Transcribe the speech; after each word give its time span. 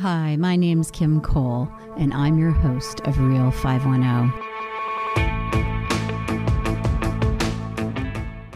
Hi, 0.00 0.36
my 0.36 0.56
name's 0.56 0.90
Kim 0.90 1.20
Cole, 1.20 1.68
and 1.96 2.12
I'm 2.12 2.36
your 2.36 2.50
host 2.50 3.00
of 3.02 3.18
Real 3.20 3.50
510. 3.50 4.32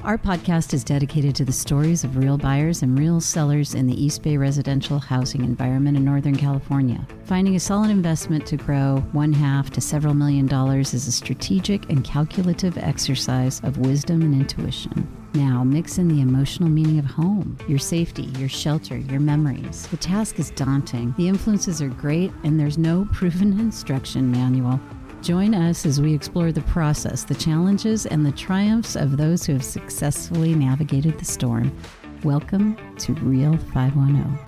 Our 0.03 0.19
podcast 0.19 0.73
is 0.75 0.83
dedicated 0.83 1.35
to 1.37 1.45
the 1.45 1.53
stories 1.53 2.03
of 2.03 2.17
real 2.17 2.39
buyers 2.39 2.83
and 2.83 2.99
real 2.99 3.21
sellers 3.21 3.75
in 3.75 3.87
the 3.87 4.03
East 4.03 4.23
Bay 4.23 4.37
residential 4.37 4.99
housing 4.99 5.45
environment 5.45 5.97
in 5.97 6.05
Northern 6.05 6.37
California. 6.37 7.07
Finding 7.25 7.55
a 7.55 7.61
solid 7.61 7.91
investment 7.91 8.47
to 8.47 8.57
grow 8.57 9.05
one 9.13 9.33
half 9.33 9.71
to 9.71 9.81
several 9.81 10.15
million 10.15 10.47
dollars 10.47 10.95
is 10.95 11.07
a 11.07 11.13
strategic 11.13 11.89
and 11.91 12.05
calculative 12.05 12.79
exercise 12.79 13.61
of 13.61 13.79
wisdom 13.79 14.23
and 14.23 14.35
intuition. 14.35 15.26
Now, 15.37 15.63
mix 15.63 15.99
in 15.99 16.09
the 16.09 16.23
emotional 16.23 16.71
meaning 16.71 16.99
of 16.99 17.05
home, 17.05 17.59
your 17.69 17.79
safety, 17.79 18.23
your 18.39 18.49
shelter, 18.49 18.97
your 18.97 19.21
memories. 19.21 19.87
The 19.89 19.99
task 19.99 20.39
is 20.39 20.49
daunting. 20.53 21.15
The 21.19 21.29
influences 21.29 21.83
are 21.83 21.91
great, 21.91 22.33
and 22.43 22.59
there's 22.59 22.79
no 22.79 23.07
proven 23.13 23.61
instruction 23.61 24.31
manual. 24.31 24.81
Join 25.21 25.55
us 25.55 25.85
as 25.85 26.01
we 26.01 26.15
explore 26.15 26.53
the 26.53 26.63
process, 26.63 27.25
the 27.25 27.35
challenges, 27.35 28.07
and 28.07 28.25
the 28.25 28.33
triumphs 28.33 28.97
of 28.97 29.19
those 29.19 29.45
who 29.45 29.53
have 29.53 29.63
successfully 29.63 30.55
navigated 30.55 31.19
the 31.19 31.27
storm. 31.27 31.71
Welcome 32.25 32.79
to 33.01 33.13
Real 33.17 33.59
510. 33.75 34.39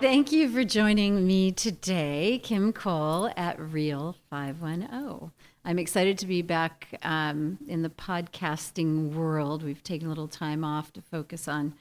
Thank 0.00 0.32
you 0.32 0.48
for 0.48 0.64
joining 0.64 1.26
me 1.26 1.52
today, 1.52 2.40
Kim 2.42 2.72
Cole 2.72 3.30
at 3.36 3.60
Real 3.60 4.16
510. 4.30 5.30
I'm 5.68 5.78
excited 5.78 6.16
to 6.20 6.26
be 6.26 6.40
back 6.40 6.88
um, 7.02 7.58
in 7.68 7.82
the 7.82 7.90
podcasting 7.90 9.12
world. 9.12 9.62
We've 9.62 9.82
taken 9.82 10.06
a 10.06 10.08
little 10.08 10.26
time 10.26 10.64
off 10.64 10.94
to 10.94 11.02
focus 11.02 11.46
on 11.46 11.74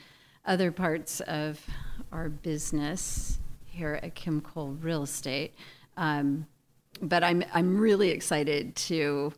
other 0.45 0.73
parts 0.73 1.21
of 1.21 1.65
our 2.11 2.27
business 2.27 3.39
here 3.63 3.97
at 4.03 4.13
Kim 4.13 4.41
Cole 4.41 4.75
Real 4.81 5.03
Estate. 5.03 5.55
Um, 5.95 6.47
but 7.01 7.23
I'm 7.23 7.45
I'm 7.53 7.79
really 7.79 8.09
excited 8.09 8.75
to 8.75 9.31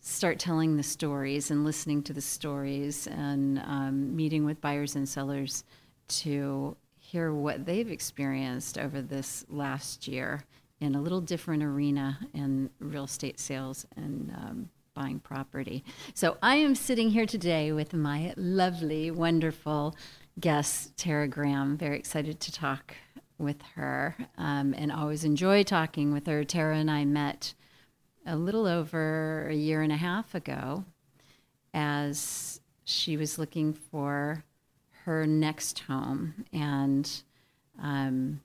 start 0.00 0.40
telling 0.40 0.76
the 0.76 0.82
stories 0.82 1.52
and 1.52 1.64
listening 1.64 2.02
to 2.02 2.12
the 2.12 2.20
stories 2.20 3.06
and 3.06 3.60
um, 3.60 4.16
meeting 4.16 4.44
with 4.44 4.60
buyers 4.60 4.96
and 4.96 5.08
sellers 5.08 5.62
to 6.08 6.76
hear 6.98 7.32
what 7.32 7.64
they've 7.64 7.92
experienced 7.92 8.76
over 8.76 9.00
this 9.00 9.46
last 9.48 10.08
year 10.08 10.42
in 10.82 10.96
a 10.96 11.00
little 11.00 11.20
different 11.20 11.62
arena 11.62 12.18
in 12.34 12.68
real 12.80 13.04
estate 13.04 13.38
sales 13.38 13.86
and 13.96 14.32
um, 14.36 14.68
buying 14.94 15.20
property. 15.20 15.84
So 16.12 16.36
I 16.42 16.56
am 16.56 16.74
sitting 16.74 17.10
here 17.10 17.24
today 17.24 17.70
with 17.70 17.94
my 17.94 18.34
lovely, 18.36 19.08
wonderful 19.12 19.94
guest, 20.40 20.96
Tara 20.96 21.28
Graham. 21.28 21.76
Very 21.76 21.96
excited 21.96 22.40
to 22.40 22.52
talk 22.52 22.96
with 23.38 23.62
her 23.76 24.16
um, 24.36 24.74
and 24.76 24.90
always 24.90 25.22
enjoy 25.22 25.62
talking 25.62 26.12
with 26.12 26.26
her. 26.26 26.42
Tara 26.42 26.76
and 26.76 26.90
I 26.90 27.04
met 27.04 27.54
a 28.26 28.34
little 28.34 28.66
over 28.66 29.46
a 29.48 29.54
year 29.54 29.82
and 29.82 29.92
a 29.92 29.96
half 29.96 30.34
ago 30.34 30.84
as 31.72 32.60
she 32.82 33.16
was 33.16 33.38
looking 33.38 33.72
for 33.72 34.42
her 35.04 35.26
next 35.28 35.78
home 35.80 36.44
and 36.52 37.22
um, 37.80 38.40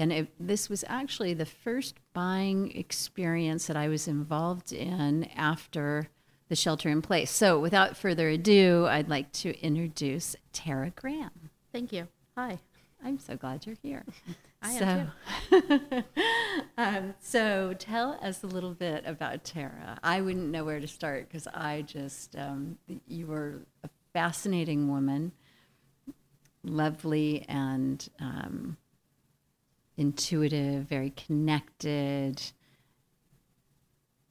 and 0.00 0.12
it, 0.14 0.28
this 0.40 0.70
was 0.70 0.82
actually 0.88 1.34
the 1.34 1.44
first 1.44 1.96
buying 2.14 2.74
experience 2.74 3.66
that 3.66 3.76
I 3.76 3.88
was 3.88 4.08
involved 4.08 4.72
in 4.72 5.24
after 5.36 6.08
the 6.48 6.56
shelter 6.56 6.88
in 6.88 7.02
place. 7.02 7.30
So, 7.30 7.60
without 7.60 7.98
further 7.98 8.30
ado, 8.30 8.86
I'd 8.88 9.10
like 9.10 9.30
to 9.32 9.56
introduce 9.60 10.34
Tara 10.54 10.90
Graham. 10.96 11.50
Thank 11.70 11.92
you. 11.92 12.08
Hi. 12.36 12.58
I'm 13.04 13.18
so 13.18 13.36
glad 13.36 13.66
you're 13.66 13.76
here. 13.82 14.04
I 14.62 14.78
so, 14.78 14.84
am 14.84 15.12
too. 15.50 16.04
um, 16.78 17.14
so 17.20 17.74
tell 17.78 18.18
us 18.22 18.42
a 18.42 18.46
little 18.46 18.72
bit 18.72 19.04
about 19.06 19.44
Tara. 19.44 19.98
I 20.02 20.22
wouldn't 20.22 20.48
know 20.48 20.64
where 20.64 20.80
to 20.80 20.88
start 20.88 21.28
because 21.28 21.46
I 21.46 21.82
just, 21.82 22.36
um, 22.36 22.78
you 23.06 23.26
were 23.26 23.60
a 23.84 23.90
fascinating 24.14 24.88
woman, 24.88 25.32
lovely 26.62 27.44
and 27.48 28.06
um, 28.18 28.76
intuitive, 30.00 30.84
very 30.84 31.10
connected, 31.10 32.40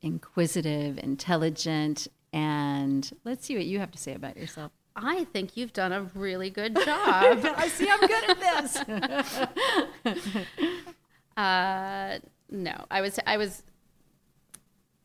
inquisitive, 0.01 0.97
intelligent, 0.97 2.07
and 2.33 3.11
let's 3.23 3.45
see 3.45 3.55
what 3.55 3.65
you 3.65 3.77
have 3.77 3.91
to 3.91 3.97
say 3.99 4.15
about 4.15 4.35
yourself. 4.35 4.71
I 4.95 5.25
think 5.25 5.55
you've 5.55 5.71
done 5.71 5.93
a 5.93 6.01
really 6.15 6.49
good 6.49 6.75
job. 6.75 6.85
I 7.55 7.67
see 7.67 7.87
I'm 7.87 7.99
good 7.99 8.29
at 8.31 8.39
this. 10.03 10.45
uh, 11.37 12.17
no, 12.49 12.85
I 12.89 13.01
was, 13.01 13.19
I 13.27 13.37
was, 13.37 13.61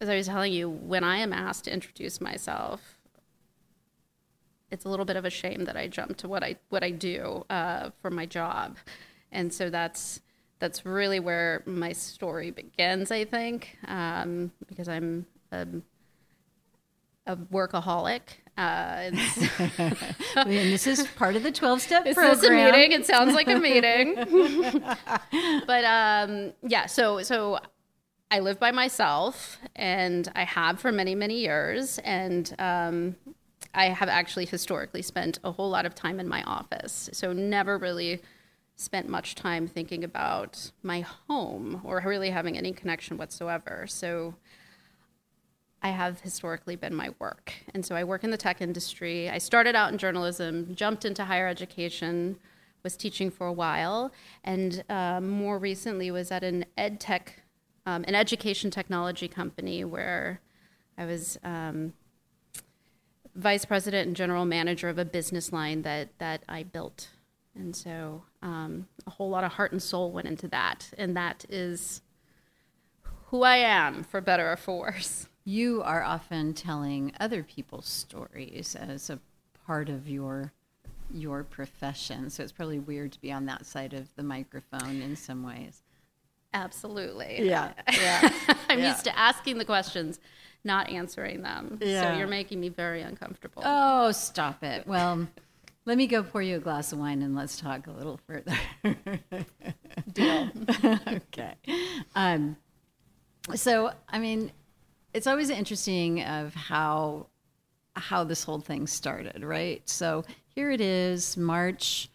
as 0.01 0.09
I 0.09 0.17
was 0.17 0.27
telling 0.27 0.55
you, 0.55 0.71
when 0.71 1.05
I 1.05 1.19
am 1.19 1.35
asked 1.35 1.65
to 1.65 1.75
introduce 1.75 2.23
myself, 2.23 2.99
it's 4.71 4.87
a 4.87 4.89
little 4.89 5.05
bit 5.05 5.17
of 5.17 5.27
a 5.27 5.31
shame 5.31 5.67
that 5.67 5.77
I 5.77 5.89
jump 5.89 6.17
to 6.17 6.27
what 6.29 6.43
I 6.43 6.57
what 6.71 6.83
I 6.83 6.91
do 6.91 7.45
uh, 7.51 7.91
for 8.01 8.11
my 8.11 8.27
job, 8.27 8.79
and 9.31 9.53
so 9.53 9.71
that's 9.71 10.21
that's 10.65 10.87
really 10.87 11.21
where 11.21 11.63
my 11.67 11.93
story 11.93 12.51
begins. 12.51 13.11
I 13.11 13.27
think 13.27 13.77
um, 13.87 14.51
because 14.67 14.89
I'm 14.89 15.27
a, 15.53 15.67
a 17.27 17.37
workaholic 17.37 18.23
uh, 18.57 19.11
and 19.11 19.17
this 20.47 20.87
is 20.87 21.07
part 21.09 21.37
of 21.37 21.43
the 21.43 21.53
12 21.53 21.83
step 21.83 22.05
program. 22.05 22.31
This 22.31 22.39
is 22.39 22.49
a 22.49 22.51
meeting. 22.51 22.93
It 22.93 23.05
sounds 23.05 23.35
like 23.35 23.49
a 23.49 23.59
meeting. 23.59 24.15
but 25.67 25.85
um, 25.85 26.55
yeah, 26.63 26.87
so 26.87 27.23
so 27.23 27.59
I 28.31 28.39
live 28.41 28.59
by 28.59 28.71
myself 28.71 29.59
and 29.77 30.33
I 30.35 30.45
have 30.45 30.81
for 30.81 30.93
many, 30.93 31.15
many 31.15 31.41
years. 31.41 31.99
And 31.99 32.55
um, 32.59 33.17
I 33.75 33.91
have 33.91 34.09
actually 34.09 34.47
historically 34.47 35.03
spent 35.03 35.41
a 35.45 35.53
whole 35.53 35.69
lot 35.69 35.85
of 35.85 35.95
time 35.95 36.19
in 36.21 36.27
my 36.27 36.43
office. 36.45 37.11
So 37.13 37.35
never 37.35 37.77
really 37.77 38.23
spent 38.77 39.09
much 39.09 39.35
time 39.35 39.67
thinking 39.67 40.03
about 40.03 40.73
my 40.83 41.01
home 41.01 41.81
or 41.85 42.03
really 42.05 42.31
having 42.31 42.59
any 42.59 42.73
connection 42.73 43.17
whatsoever. 43.17 43.87
So 43.87 44.35
I 45.83 45.89
have 45.89 46.21
historically 46.21 46.77
been 46.77 46.95
my 46.95 47.11
work. 47.19 47.53
And 47.75 47.85
so 47.85 47.95
I 47.95 48.05
work 48.05 48.25
in 48.25 48.31
the 48.31 48.37
tech 48.37 48.61
industry. 48.61 49.29
I 49.29 49.39
started 49.39 49.77
out 49.77 49.93
in 49.93 49.99
journalism, 49.99 50.75
jumped 50.75 51.05
into 51.05 51.27
higher 51.27 51.47
education, 51.47 52.37
was 52.83 52.97
teaching 52.97 53.31
for 53.31 53.47
a 53.47 53.53
while, 53.53 54.13
and 54.45 54.85
um, 54.89 55.29
more 55.29 55.59
recently 55.59 56.11
was 56.11 56.31
at 56.31 56.43
an 56.45 56.65
ed 56.77 57.01
tech, 57.01 57.43
um, 57.87 58.05
an 58.09 58.15
education 58.15 58.71
technology 58.71 59.29
company 59.29 59.85
where 59.85 60.41
I 60.97 61.07
was 61.07 61.39
um, 61.45 61.95
vice 63.35 63.65
president 63.65 64.07
and 64.07 64.17
general 64.17 64.45
manager 64.45 64.89
of 64.89 64.99
a 64.99 65.05
business 65.05 65.53
line 65.53 65.83
that 65.83 66.19
that 66.19 66.45
I 66.49 66.63
built. 66.63 67.09
And 67.57 67.75
so 67.75 68.23
um, 68.43 68.89
a 69.07 69.11
whole 69.11 69.31
lot 69.31 69.45
of 69.45 69.53
heart 69.53 69.73
and 69.73 69.83
soul 69.83 70.11
went 70.11 70.27
into 70.27 70.49
that, 70.49 70.91
and 70.99 71.17
that 71.17 71.45
is 71.49 72.03
who 73.27 73.43
I 73.43 73.57
am, 73.57 74.03
for 74.03 74.21
better 74.21 74.51
or 74.51 74.57
for 74.57 74.81
worse 74.81 75.29
you 75.45 75.83
are 75.83 76.03
often 76.03 76.55
telling 76.55 77.13
other 77.21 77.43
people's 77.43 77.87
stories 77.87 78.75
as 78.75 79.11
a 79.11 79.19
part 79.67 79.89
of 79.89 80.09
your 80.09 80.53
your 81.13 81.45
profession. 81.45 82.31
So 82.31 82.43
it's 82.43 82.51
probably 82.51 82.79
weird 82.79 83.13
to 83.13 83.21
be 83.21 83.31
on 83.31 83.47
that 83.47 83.67
side 83.67 83.93
of 83.93 84.09
the 84.17 84.23
microphone 84.23 85.03
in 85.03 85.17
some 85.17 85.45
ways. 85.45 85.83
Absolutely. 86.55 87.41
Yeah. 87.43 87.73
Yeah. 87.93 88.33
I'm 88.69 88.79
yeah. 88.79 88.89
used 88.89 89.05
to 89.05 89.17
asking 89.17 89.59
the 89.59 89.65
questions, 89.65 90.19
not 90.65 90.89
answering 90.89 91.43
them. 91.43 91.79
Yeah. 91.81 92.13
So 92.13 92.19
you're 92.19 92.27
making 92.27 92.59
me 92.59 92.71
very 92.71 93.03
uncomfortable. 93.03 93.63
Oh, 93.65 94.13
stop 94.13 94.65
it. 94.65 94.87
Well, 94.87 95.29
let 95.87 95.99
me 95.99 96.07
go 96.07 96.23
pour 96.23 96.43
you 96.43 96.57
a 96.57 96.61
glass 96.61 96.93
of 96.93 96.99
wine 96.99 97.23
and 97.23 97.35
let's 97.37 97.59
talk 97.59 97.87
a 97.87 97.91
little 97.91 98.19
further. 98.27 98.57
Deal. 100.13 100.51
okay. 101.07 101.55
Um, 102.15 102.57
so, 103.55 103.93
I 104.09 104.19
mean, 104.19 104.51
it's 105.13 105.27
always 105.27 105.51
interesting 105.51 106.23
of 106.23 106.55
how 106.55 107.27
how 107.97 108.25
this 108.25 108.43
whole 108.43 108.59
thing 108.59 108.89
started, 108.89 109.45
right? 109.45 109.89
So 109.89 110.25
here 110.49 110.73
it 110.73 110.81
is, 110.81 111.37
March. 111.37 112.11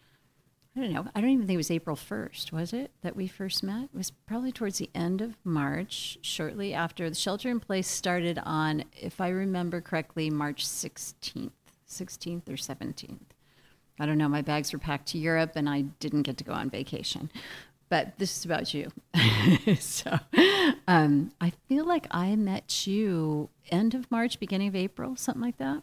I 0.76 0.80
don't 0.80 0.92
know. 0.92 1.06
I 1.14 1.20
don't 1.20 1.30
even 1.30 1.46
think 1.46 1.54
it 1.54 1.56
was 1.56 1.70
April 1.70 1.96
1st, 1.96 2.52
was 2.52 2.72
it, 2.72 2.90
that 3.02 3.16
we 3.16 3.26
first 3.26 3.62
met? 3.62 3.84
It 3.84 3.96
was 3.96 4.10
probably 4.10 4.52
towards 4.52 4.78
the 4.78 4.90
end 4.94 5.22
of 5.22 5.36
March, 5.42 6.18
shortly 6.22 6.74
after 6.74 7.08
the 7.08 7.16
shelter 7.16 7.50
in 7.50 7.60
place 7.60 7.88
started 7.88 8.38
on, 8.44 8.84
if 8.94 9.20
I 9.20 9.28
remember 9.28 9.80
correctly, 9.80 10.28
March 10.28 10.66
16th, 10.66 11.50
16th 11.88 12.48
or 12.48 12.52
17th. 12.52 13.29
I 14.00 14.06
don't 14.06 14.18
know. 14.18 14.28
My 14.28 14.42
bags 14.42 14.72
were 14.72 14.78
packed 14.78 15.08
to 15.08 15.18
Europe 15.18 15.52
and 15.54 15.68
I 15.68 15.82
didn't 15.82 16.22
get 16.22 16.36
to 16.38 16.44
go 16.44 16.52
on 16.52 16.70
vacation 16.70 17.30
but 17.90 18.16
this 18.18 18.38
is 18.38 18.44
about 18.44 18.72
you. 18.72 18.90
so 19.80 20.18
um, 20.88 21.32
I 21.40 21.52
feel 21.68 21.84
like 21.84 22.06
I 22.10 22.36
met 22.36 22.86
you 22.86 23.50
end 23.70 23.94
of 23.94 24.10
March, 24.10 24.40
beginning 24.40 24.68
of 24.68 24.76
April, 24.76 25.16
something 25.16 25.42
like 25.42 25.58
that. 25.58 25.82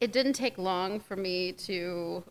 It 0.00 0.12
didn't 0.12 0.32
take 0.34 0.58
long 0.58 0.98
for 0.98 1.16
me 1.16 1.52
to 1.52 2.24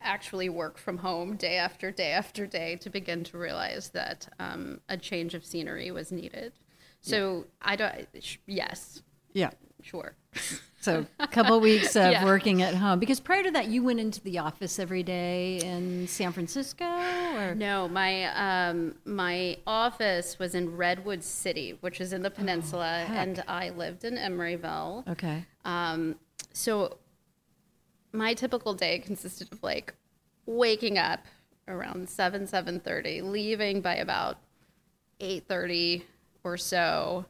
actually 0.00 0.48
work 0.48 0.78
from 0.78 0.98
home 0.98 1.36
day 1.36 1.56
after 1.58 1.90
day 1.90 2.12
after 2.12 2.46
day 2.46 2.76
to 2.76 2.88
begin 2.88 3.24
to 3.24 3.36
realize 3.36 3.90
that 3.90 4.28
um, 4.38 4.80
a 4.88 4.96
change 4.96 5.34
of 5.34 5.44
scenery 5.44 5.90
was 5.90 6.10
needed. 6.10 6.54
So 7.00 7.46
I 7.60 7.76
don't. 7.76 8.08
sh- 8.20 8.38
Yes, 8.46 9.02
Yeah. 9.34 9.50
sure. 9.82 10.16
So 10.80 11.04
a 11.18 11.26
couple 11.26 11.58
weeks 11.60 11.96
of 11.96 12.12
Yeah. 12.12 12.24
working 12.24 12.62
at 12.62 12.72
home 12.72 13.00
because 13.00 13.18
prior 13.18 13.42
to 13.42 13.50
that 13.50 13.66
you 13.66 13.82
went 13.82 13.98
into 13.98 14.20
the 14.22 14.38
office 14.38 14.78
every 14.78 15.02
day 15.02 15.58
in 15.58 16.06
San 16.06 16.30
Francisco 16.32 16.84
or 17.34 17.54
No, 17.56 17.88
my 17.88 18.24
um, 18.68 18.94
my 19.04 19.58
office 19.66 20.38
was 20.38 20.54
in 20.54 20.76
Redwood 20.76 21.24
City, 21.24 21.76
which 21.80 22.00
is 22.00 22.12
in 22.12 22.22
the 22.22 22.30
peninsula, 22.30 23.04
heck. 23.08 23.18
and 23.26 23.44
I 23.48 23.70
lived 23.70 24.04
in 24.04 24.14
Emeryville. 24.14 25.06
Okay. 25.08 25.44
Um, 25.64 26.14
so 26.52 26.98
my 28.12 28.32
typical 28.32 28.72
day 28.72 29.00
consisted 29.00 29.52
of 29.52 29.60
like 29.64 29.94
waking 30.46 30.96
up 30.96 31.26
around 31.66 32.08
7 32.08 32.46
7.30 32.46 33.22
leaving 33.28 33.80
by 33.80 33.96
about 33.96 34.38
8.30 35.20 36.02
or 36.44 36.56
so 36.56 37.26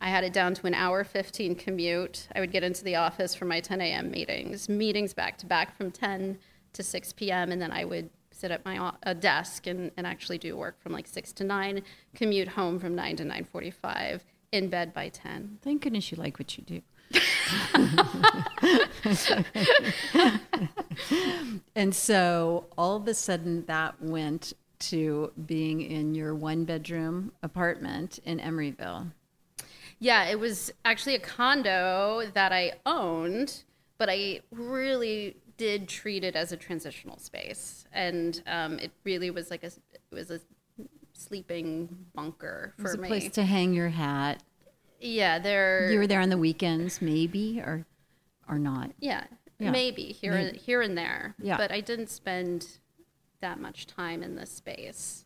i 0.00 0.08
had 0.08 0.24
it 0.24 0.32
down 0.32 0.54
to 0.54 0.66
an 0.66 0.74
hour 0.74 1.04
15 1.04 1.54
commute 1.54 2.28
i 2.34 2.40
would 2.40 2.52
get 2.52 2.62
into 2.62 2.84
the 2.84 2.96
office 2.96 3.34
for 3.34 3.44
my 3.44 3.60
10 3.60 3.80
a.m 3.80 4.10
meetings 4.10 4.68
meetings 4.68 5.12
back 5.12 5.38
to 5.38 5.46
back 5.46 5.76
from 5.76 5.90
10 5.90 6.38
to 6.72 6.82
6 6.82 7.12
p.m 7.14 7.52
and 7.52 7.60
then 7.60 7.72
i 7.72 7.84
would 7.84 8.10
sit 8.30 8.50
at 8.50 8.64
my 8.66 8.92
desk 9.18 9.66
and, 9.66 9.90
and 9.96 10.06
actually 10.06 10.36
do 10.36 10.56
work 10.56 10.78
from 10.80 10.92
like 10.92 11.06
6 11.06 11.32
to 11.32 11.44
9 11.44 11.82
commute 12.14 12.48
home 12.48 12.78
from 12.78 12.94
9 12.94 13.16
to 13.16 13.24
9.45 13.24 14.20
in 14.52 14.68
bed 14.68 14.92
by 14.92 15.08
10 15.08 15.58
Thank 15.62 15.82
goodness 15.82 16.10
you 16.10 16.18
like 16.18 16.38
what 16.38 16.56
you 16.58 16.64
do. 16.64 16.82
and 21.74 21.94
so 21.94 22.66
all 22.76 22.96
of 22.96 23.06
a 23.08 23.14
sudden 23.14 23.64
that 23.66 24.00
went 24.02 24.52
to 24.78 25.32
being 25.46 25.80
in 25.80 26.14
your 26.14 26.34
one 26.34 26.64
bedroom 26.64 27.32
apartment 27.42 28.18
in 28.24 28.38
Emeryville. 28.38 29.12
Yeah, 29.98 30.24
it 30.26 30.38
was 30.38 30.70
actually 30.84 31.14
a 31.14 31.20
condo 31.20 32.22
that 32.34 32.52
I 32.52 32.74
owned, 32.84 33.62
but 33.98 34.08
I 34.10 34.40
really 34.50 35.36
did 35.56 35.88
treat 35.88 36.22
it 36.22 36.36
as 36.36 36.52
a 36.52 36.56
transitional 36.56 37.18
space, 37.18 37.86
and 37.92 38.42
um, 38.46 38.78
it 38.78 38.90
really 39.04 39.30
was 39.30 39.50
like 39.50 39.62
a 39.64 39.68
it 39.68 40.00
was 40.12 40.30
a 40.30 40.40
sleeping 41.12 41.88
bunker 42.14 42.74
It 42.78 42.82
was 42.82 42.92
for 42.92 42.98
a 42.98 43.02
me. 43.02 43.08
place 43.08 43.30
to 43.32 43.42
hang 43.44 43.72
your 43.72 43.88
hat. 43.88 44.42
yeah, 45.00 45.38
there. 45.38 45.90
You 45.90 45.98
were 45.98 46.06
there 46.06 46.20
on 46.20 46.28
the 46.28 46.38
weekends, 46.38 47.00
maybe, 47.00 47.60
or 47.60 47.86
or 48.48 48.58
not. 48.58 48.90
yeah, 49.00 49.24
Yeah, 49.58 49.70
maybe 49.70 50.04
here 50.12 50.32
maybe. 50.34 50.58
here 50.58 50.82
and 50.82 50.96
there. 50.96 51.34
Yeah. 51.40 51.56
but 51.56 51.72
I 51.72 51.80
didn't 51.80 52.10
spend 52.10 52.78
that 53.40 53.58
much 53.60 53.86
time 53.86 54.22
in 54.22 54.36
this 54.36 54.50
space. 54.50 55.24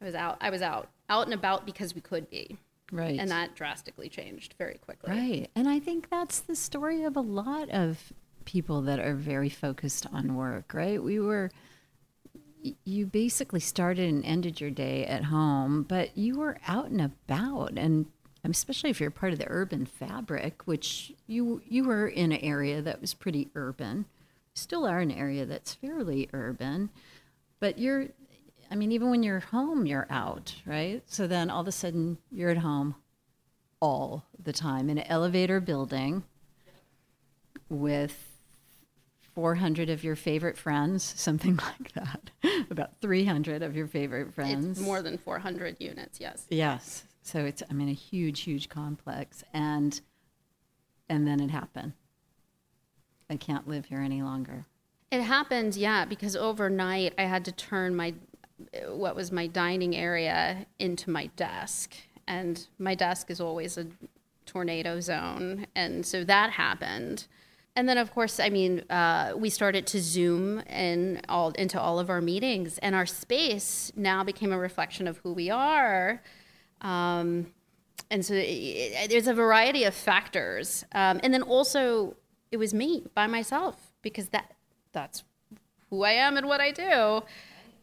I 0.00 0.04
was 0.04 0.14
out. 0.14 0.38
I 0.40 0.50
was 0.50 0.62
out 0.62 0.90
out 1.08 1.24
and 1.26 1.34
about 1.34 1.66
because 1.66 1.94
we 1.94 2.00
could 2.00 2.30
be, 2.30 2.56
Right. 2.92 3.18
and 3.18 3.30
that 3.30 3.54
drastically 3.56 4.08
changed 4.08 4.54
very 4.58 4.76
quickly. 4.76 5.10
Right. 5.10 5.50
And 5.56 5.68
I 5.68 5.80
think 5.80 6.10
that's 6.10 6.40
the 6.40 6.54
story 6.54 7.02
of 7.04 7.16
a 7.16 7.20
lot 7.20 7.70
of 7.70 8.12
people 8.44 8.82
that 8.82 9.00
are 9.00 9.14
very 9.14 9.48
focused 9.48 10.06
on 10.12 10.36
work, 10.36 10.74
right? 10.74 11.02
We 11.02 11.18
were 11.18 11.50
you 12.84 13.06
basically 13.06 13.60
started 13.60 14.08
and 14.08 14.24
ended 14.24 14.60
your 14.60 14.70
day 14.70 15.04
at 15.04 15.24
home, 15.24 15.82
but 15.82 16.16
you 16.16 16.38
were 16.38 16.58
out 16.68 16.90
and 16.90 17.00
about. 17.00 17.72
And 17.76 18.06
especially 18.44 18.90
if 18.90 19.00
you're 19.00 19.10
part 19.10 19.32
of 19.32 19.38
the 19.38 19.48
urban 19.48 19.86
fabric, 19.86 20.62
which 20.64 21.12
you, 21.26 21.62
you 21.66 21.84
were 21.84 22.06
in 22.06 22.32
an 22.32 22.38
area 22.38 22.80
that 22.82 23.00
was 23.00 23.14
pretty 23.14 23.48
urban, 23.54 24.06
still 24.54 24.84
are 24.84 25.00
an 25.00 25.10
area 25.10 25.44
that's 25.44 25.74
fairly 25.74 26.28
urban, 26.32 26.90
but 27.58 27.78
you're, 27.78 28.08
I 28.72 28.74
mean, 28.74 28.90
even 28.90 29.10
when 29.10 29.22
you're 29.22 29.40
home, 29.40 29.84
you're 29.84 30.06
out, 30.08 30.54
right? 30.64 31.02
So 31.04 31.26
then 31.26 31.50
all 31.50 31.60
of 31.60 31.68
a 31.68 31.72
sudden 31.72 32.16
you're 32.30 32.48
at 32.48 32.58
home 32.58 32.94
all 33.80 34.24
the 34.42 34.52
time 34.52 34.88
in 34.88 34.96
an 34.96 35.06
elevator 35.08 35.60
building 35.60 36.24
with 37.68 38.30
400 39.34 39.90
of 39.90 40.02
your 40.02 40.16
favorite 40.16 40.56
friends, 40.56 41.02
something 41.16 41.56
like 41.56 41.92
that. 41.92 42.30
About 42.70 43.00
300 43.02 43.62
of 43.62 43.76
your 43.76 43.86
favorite 43.86 44.32
friends. 44.32 44.78
It's 44.78 44.80
more 44.80 45.02
than 45.02 45.18
400 45.18 45.76
units. 45.78 46.18
Yes. 46.18 46.46
Yes. 46.48 47.04
So 47.22 47.44
it's 47.44 47.62
I 47.70 47.74
mean 47.74 47.88
a 47.88 47.94
huge 47.94 48.40
huge 48.40 48.68
complex 48.68 49.44
and 49.52 50.00
and 51.08 51.26
then 51.26 51.40
it 51.40 51.50
happened. 51.50 51.92
I 53.28 53.36
can't 53.36 53.68
live 53.68 53.86
here 53.86 54.00
any 54.00 54.22
longer. 54.22 54.66
It 55.10 55.20
happened, 55.20 55.76
yeah, 55.76 56.06
because 56.06 56.34
overnight 56.34 57.12
I 57.18 57.24
had 57.24 57.44
to 57.44 57.52
turn 57.52 57.94
my 57.94 58.14
what 58.88 59.14
was 59.16 59.30
my 59.32 59.46
dining 59.46 59.94
area 59.96 60.66
into 60.78 61.10
my 61.10 61.26
desk, 61.36 61.94
and 62.26 62.66
my 62.78 62.94
desk 62.94 63.30
is 63.30 63.40
always 63.40 63.76
a 63.78 63.86
tornado 64.46 65.00
zone, 65.00 65.66
and 65.74 66.04
so 66.04 66.24
that 66.24 66.50
happened. 66.50 67.26
And 67.74 67.88
then, 67.88 67.96
of 67.96 68.12
course, 68.12 68.38
I 68.38 68.50
mean, 68.50 68.80
uh, 68.90 69.32
we 69.36 69.48
started 69.48 69.86
to 69.88 70.00
zoom 70.00 70.58
in 70.68 71.22
all 71.28 71.50
into 71.52 71.80
all 71.80 71.98
of 71.98 72.10
our 72.10 72.20
meetings, 72.20 72.78
and 72.78 72.94
our 72.94 73.06
space 73.06 73.92
now 73.96 74.22
became 74.24 74.52
a 74.52 74.58
reflection 74.58 75.08
of 75.08 75.16
who 75.18 75.32
we 75.32 75.48
are. 75.48 76.20
Um, 76.82 77.46
and 78.10 78.24
so 78.26 78.34
it, 78.34 78.40
it- 78.44 79.10
there's 79.10 79.26
a 79.26 79.32
variety 79.34 79.84
of 79.84 79.94
factors, 79.94 80.84
um, 80.92 81.20
and 81.22 81.32
then 81.32 81.42
also 81.42 82.16
it 82.50 82.58
was 82.58 82.74
me 82.74 83.04
by 83.14 83.26
myself 83.26 83.92
because 84.02 84.28
that 84.30 84.52
that's 84.92 85.24
who 85.88 86.02
I 86.02 86.12
am 86.12 86.36
and 86.36 86.46
what 86.46 86.60
I 86.60 86.70
do 86.70 87.22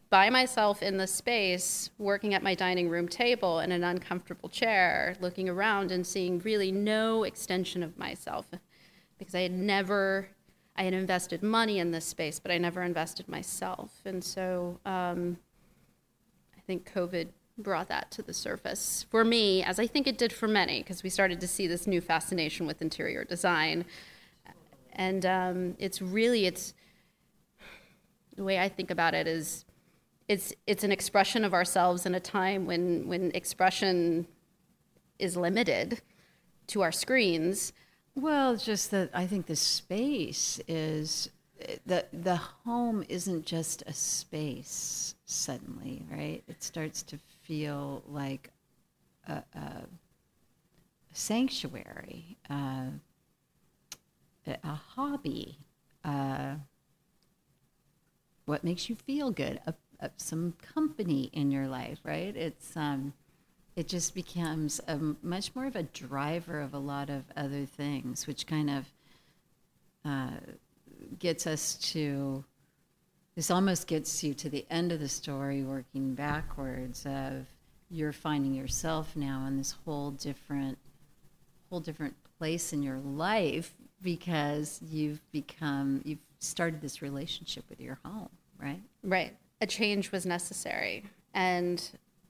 by 0.09 0.29
myself 0.29 0.81
in 0.81 0.97
the 0.97 1.07
space, 1.07 1.91
working 1.97 2.33
at 2.33 2.41
my 2.41 2.55
dining 2.55 2.89
room 2.89 3.07
table 3.07 3.59
in 3.59 3.71
an 3.71 3.83
uncomfortable 3.83 4.49
chair, 4.49 5.15
looking 5.21 5.47
around 5.47 5.91
and 5.91 6.05
seeing 6.05 6.39
really 6.39 6.71
no 6.71 7.23
extension 7.23 7.83
of 7.83 7.97
myself 7.97 8.47
because 9.19 9.35
I 9.35 9.41
had 9.41 9.51
never, 9.51 10.29
I 10.75 10.83
had 10.83 10.93
invested 10.93 11.43
money 11.43 11.77
in 11.77 11.91
this 11.91 12.05
space, 12.05 12.39
but 12.39 12.51
I 12.51 12.57
never 12.57 12.81
invested 12.81 13.27
myself. 13.27 13.91
And 14.05 14.23
so 14.23 14.79
um, 14.85 15.37
I 16.57 16.61
think 16.61 16.91
COVID 16.91 17.27
brought 17.57 17.89
that 17.89 18.09
to 18.11 18.21
the 18.21 18.33
surface 18.33 19.05
for 19.11 19.23
me, 19.25 19.61
as 19.61 19.79
I 19.79 19.85
think 19.85 20.07
it 20.07 20.17
did 20.17 20.31
for 20.31 20.47
many, 20.47 20.79
because 20.79 21.03
we 21.03 21.09
started 21.09 21.41
to 21.41 21.47
see 21.47 21.67
this 21.67 21.85
new 21.85 22.01
fascination 22.01 22.65
with 22.65 22.81
interior 22.81 23.25
design. 23.25 23.85
And 24.93 25.25
um, 25.25 25.75
it's 25.77 26.01
really, 26.01 26.45
it's, 26.45 26.73
the 28.35 28.45
way 28.45 28.57
I 28.57 28.69
think 28.69 28.89
about 28.89 29.13
it 29.13 29.27
is 29.27 29.65
it's 30.29 30.53
it's 30.67 30.83
an 30.83 30.91
expression 30.91 31.43
of 31.43 31.53
ourselves 31.53 32.05
in 32.05 32.15
a 32.15 32.19
time 32.19 32.65
when 32.65 33.07
when 33.07 33.31
expression 33.33 34.27
is 35.17 35.35
limited 35.35 36.01
to 36.67 36.81
our 36.81 36.91
screens. 36.91 37.73
Well, 38.15 38.55
just 38.55 38.91
that 38.91 39.09
I 39.13 39.25
think 39.25 39.47
the 39.47 39.55
space 39.55 40.61
is 40.67 41.29
the 41.85 42.05
the 42.13 42.35
home 42.35 43.03
isn't 43.09 43.45
just 43.45 43.81
a 43.87 43.93
space 43.93 45.15
suddenly, 45.25 46.05
right? 46.09 46.43
It 46.47 46.63
starts 46.63 47.01
to 47.03 47.17
feel 47.41 48.03
like 48.07 48.51
a, 49.27 49.43
a 49.55 49.85
sanctuary, 51.11 52.37
uh, 52.49 52.91
a, 54.45 54.57
a 54.63 54.73
hobby, 54.95 55.57
uh, 56.05 56.55
what 58.45 58.63
makes 58.63 58.89
you 58.89 58.95
feel 58.95 59.31
good, 59.31 59.59
a, 59.65 59.73
some 60.17 60.53
company 60.73 61.29
in 61.33 61.51
your 61.51 61.67
life, 61.67 61.99
right? 62.03 62.35
It's 62.35 62.75
um, 62.75 63.13
it 63.75 63.87
just 63.87 64.13
becomes 64.13 64.81
a, 64.87 64.97
much 65.21 65.55
more 65.55 65.65
of 65.65 65.75
a 65.75 65.83
driver 65.83 66.59
of 66.59 66.73
a 66.73 66.79
lot 66.79 67.09
of 67.09 67.23
other 67.37 67.65
things, 67.65 68.27
which 68.27 68.45
kind 68.45 68.69
of 68.69 68.85
uh, 70.05 70.37
gets 71.17 71.47
us 71.47 71.75
to 71.75 72.43
this 73.35 73.49
almost 73.49 73.87
gets 73.87 74.21
you 74.21 74.33
to 74.33 74.49
the 74.49 74.65
end 74.69 74.91
of 74.91 74.99
the 74.99 75.07
story, 75.07 75.63
working 75.63 76.13
backwards 76.13 77.05
of 77.05 77.45
you're 77.89 78.11
finding 78.11 78.53
yourself 78.53 79.15
now 79.15 79.45
in 79.47 79.57
this 79.57 79.75
whole 79.85 80.11
different 80.11 80.77
whole 81.69 81.79
different 81.79 82.15
place 82.37 82.73
in 82.73 82.83
your 82.83 82.99
life 82.99 83.73
because 84.01 84.79
you've 84.89 85.21
become 85.31 86.01
you've 86.03 86.19
started 86.39 86.81
this 86.81 87.01
relationship 87.01 87.63
with 87.69 87.79
your 87.79 87.97
home, 88.03 88.29
right? 88.57 88.81
Right. 89.03 89.35
A 89.61 89.67
change 89.67 90.11
was 90.11 90.25
necessary. 90.25 91.05
And 91.33 91.81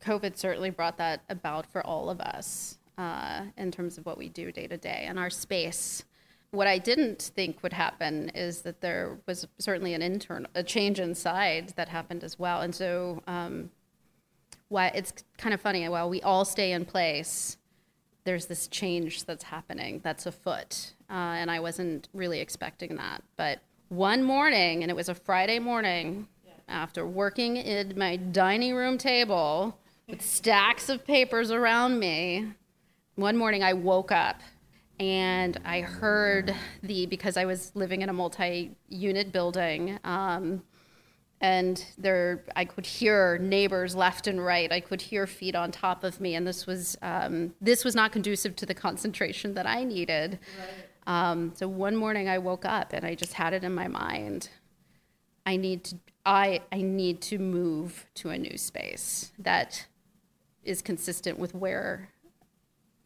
COVID 0.03 0.37
certainly 0.37 0.69
brought 0.69 0.97
that 0.97 1.21
about 1.29 1.65
for 1.65 1.85
all 1.85 2.09
of 2.09 2.19
us 2.21 2.77
uh, 2.97 3.43
in 3.57 3.71
terms 3.71 3.97
of 3.97 4.05
what 4.05 4.17
we 4.17 4.29
do 4.29 4.51
day 4.51 4.67
to 4.67 4.77
day 4.77 5.05
and 5.07 5.17
our 5.19 5.29
space. 5.29 6.03
What 6.51 6.67
I 6.67 6.79
didn't 6.79 7.31
think 7.35 7.61
would 7.61 7.73
happen 7.73 8.29
is 8.29 8.61
that 8.63 8.81
there 8.81 9.19
was 9.27 9.47
certainly 9.59 9.93
an 9.93 10.01
internal, 10.01 10.49
a 10.55 10.63
change 10.63 10.99
inside 10.99 11.73
that 11.75 11.89
happened 11.89 12.23
as 12.23 12.39
well. 12.39 12.61
And 12.61 12.73
so, 12.73 13.21
um, 13.27 13.69
why 14.69 14.87
it's 14.87 15.13
kind 15.37 15.53
of 15.53 15.61
funny. 15.61 15.87
While 15.89 16.09
we 16.09 16.21
all 16.21 16.45
stay 16.45 16.71
in 16.71 16.85
place, 16.85 17.57
there's 18.23 18.45
this 18.45 18.67
change 18.67 19.25
that's 19.25 19.45
happening 19.45 20.01
that's 20.03 20.25
afoot, 20.25 20.93
uh, 21.09 21.13
and 21.13 21.49
I 21.49 21.59
wasn't 21.59 22.07
really 22.13 22.39
expecting 22.39 22.95
that. 22.97 23.23
But 23.35 23.59
one 23.89 24.23
morning, 24.23 24.83
and 24.83 24.91
it 24.91 24.95
was 24.95 25.09
a 25.09 25.15
Friday 25.15 25.59
morning, 25.59 26.27
after 26.69 27.05
working 27.05 27.57
at 27.57 27.97
my 27.97 28.15
dining 28.15 28.75
room 28.75 28.97
table 28.97 29.77
with 30.07 30.21
stacks 30.21 30.89
of 30.89 31.05
papers 31.05 31.51
around 31.51 31.99
me, 31.99 32.53
one 33.15 33.35
morning 33.35 33.63
I 33.63 33.73
woke 33.73 34.11
up 34.11 34.41
and 34.99 35.59
I 35.65 35.81
heard 35.81 36.53
the 36.83 37.05
because 37.05 37.37
I 37.37 37.45
was 37.45 37.71
living 37.75 38.01
in 38.01 38.09
a 38.09 38.13
multi-unit 38.13 39.31
building. 39.31 39.99
Um, 40.03 40.63
and 41.41 41.83
there, 41.97 42.43
I 42.55 42.65
could 42.65 42.85
hear 42.85 43.37
neighbors 43.37 43.95
left 43.95 44.27
and 44.27 44.43
right. 44.43 44.69
I 44.71 44.81
could 44.81 45.01
hear 45.01 45.25
feet 45.25 45.55
on 45.55 45.71
top 45.71 46.03
of 46.03 46.19
me, 46.19 46.35
and 46.35 46.45
this 46.45 46.67
was 46.67 46.97
um, 47.01 47.53
this 47.61 47.85
was 47.85 47.95
not 47.95 48.11
conducive 48.11 48.57
to 48.57 48.65
the 48.65 48.73
concentration 48.73 49.53
that 49.53 49.65
I 49.65 49.85
needed. 49.85 50.39
Right. 50.59 51.29
Um, 51.31 51.53
so 51.55 51.67
one 51.67 51.95
morning 51.95 52.27
I 52.27 52.37
woke 52.37 52.65
up 52.65 52.93
and 52.93 53.05
I 53.05 53.15
just 53.15 53.33
had 53.33 53.53
it 53.53 53.63
in 53.63 53.73
my 53.73 53.87
mind. 53.87 54.49
I 55.49 55.55
need 55.55 55.83
to 55.85 55.95
I 56.27 56.61
I 56.71 56.83
need 56.83 57.21
to 57.21 57.39
move 57.39 58.05
to 58.15 58.29
a 58.29 58.37
new 58.37 58.55
space 58.55 59.31
that 59.39 59.87
is 60.63 60.83
consistent 60.83 61.39
with 61.39 61.55
where 61.55 62.09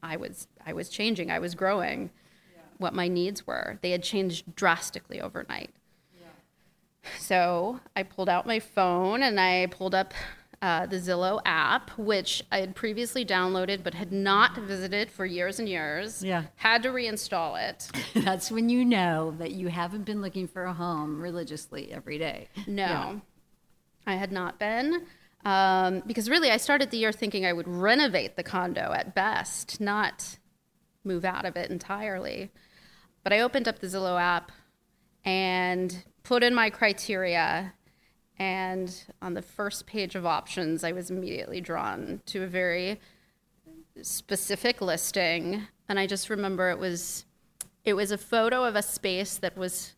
I 0.02 0.18
was 0.18 0.50
I 0.66 0.74
was 0.74 0.90
changing, 0.90 1.32
I 1.32 1.40
was 1.40 1.56
growing, 1.56 2.10
yeah. 2.54 2.64
what 2.80 2.94
my 2.94 3.08
needs 3.08 3.48
were. 3.48 3.80
They 3.82 3.92
had 3.92 4.04
changed 4.04 4.58
drastically 4.58 5.22
overnight. 5.22 5.70
Yeah. 6.20 6.28
So 7.18 7.80
I 7.96 8.04
pulled 8.04 8.28
out 8.28 8.46
my 8.46 8.60
phone 8.60 9.24
and 9.24 9.40
I 9.40 9.68
pulled 9.68 9.96
up 9.96 10.14
uh, 10.64 10.86
the 10.86 10.96
Zillow 10.96 11.42
app, 11.44 11.92
which 11.98 12.42
I 12.50 12.60
had 12.60 12.74
previously 12.74 13.26
downloaded 13.26 13.84
but 13.84 13.94
had 13.94 14.14
not 14.14 14.58
visited 14.58 15.12
for 15.12 15.26
years 15.26 15.60
and 15.60 15.68
years. 15.68 16.24
Yeah. 16.24 16.44
Had 16.56 16.84
to 16.84 16.90
reinstall 16.90 17.62
it. 17.70 17.92
That's 18.24 18.50
when 18.50 18.70
you 18.70 18.86
know 18.86 19.36
that 19.40 19.52
you 19.52 19.68
haven't 19.68 20.06
been 20.06 20.22
looking 20.22 20.48
for 20.48 20.64
a 20.64 20.72
home 20.74 21.22
religiously 21.22 21.92
every 21.92 22.18
day. 22.18 22.48
No, 22.66 22.84
yeah. 22.84 23.16
I 24.08 24.16
had 24.16 24.32
not 24.32 24.58
been. 24.58 25.06
Um, 25.44 26.02
because 26.08 26.30
really, 26.30 26.50
I 26.50 26.56
started 26.56 26.92
the 26.92 26.98
year 26.98 27.12
thinking 27.12 27.46
I 27.46 27.52
would 27.52 27.68
renovate 27.68 28.38
the 28.38 28.44
condo 28.44 28.94
at 28.94 29.14
best, 29.14 29.82
not 29.82 30.38
move 31.04 31.26
out 31.26 31.44
of 31.44 31.58
it 31.58 31.72
entirely. 31.72 32.52
But 33.26 33.34
I 33.34 33.42
opened 33.42 33.68
up 33.68 33.80
the 33.80 33.88
Zillow 33.88 34.18
app 34.18 34.50
and 35.26 36.06
put 36.24 36.42
in 36.42 36.56
my 36.56 36.70
criteria. 36.70 37.74
And 38.40 38.94
on 39.22 39.34
the 39.34 39.42
first 39.42 39.86
page 39.86 40.16
of 40.16 40.26
options, 40.26 40.84
I 40.84 40.92
was 40.92 41.10
immediately 41.10 41.62
drawn 41.62 42.22
to 42.28 42.44
a 42.44 42.48
very 42.48 43.00
specific 44.02 44.82
listing. 44.82 45.68
And 45.88 46.00
I 46.00 46.08
just 46.08 46.30
remember 46.30 46.70
it 46.70 46.80
was 46.80 47.26
it 47.86 47.94
was 47.94 48.12
a 48.12 48.18
photo 48.18 48.64
of 48.64 48.76
a 48.76 48.82
space 48.82 49.38
that 49.38 49.58
was 49.58 49.94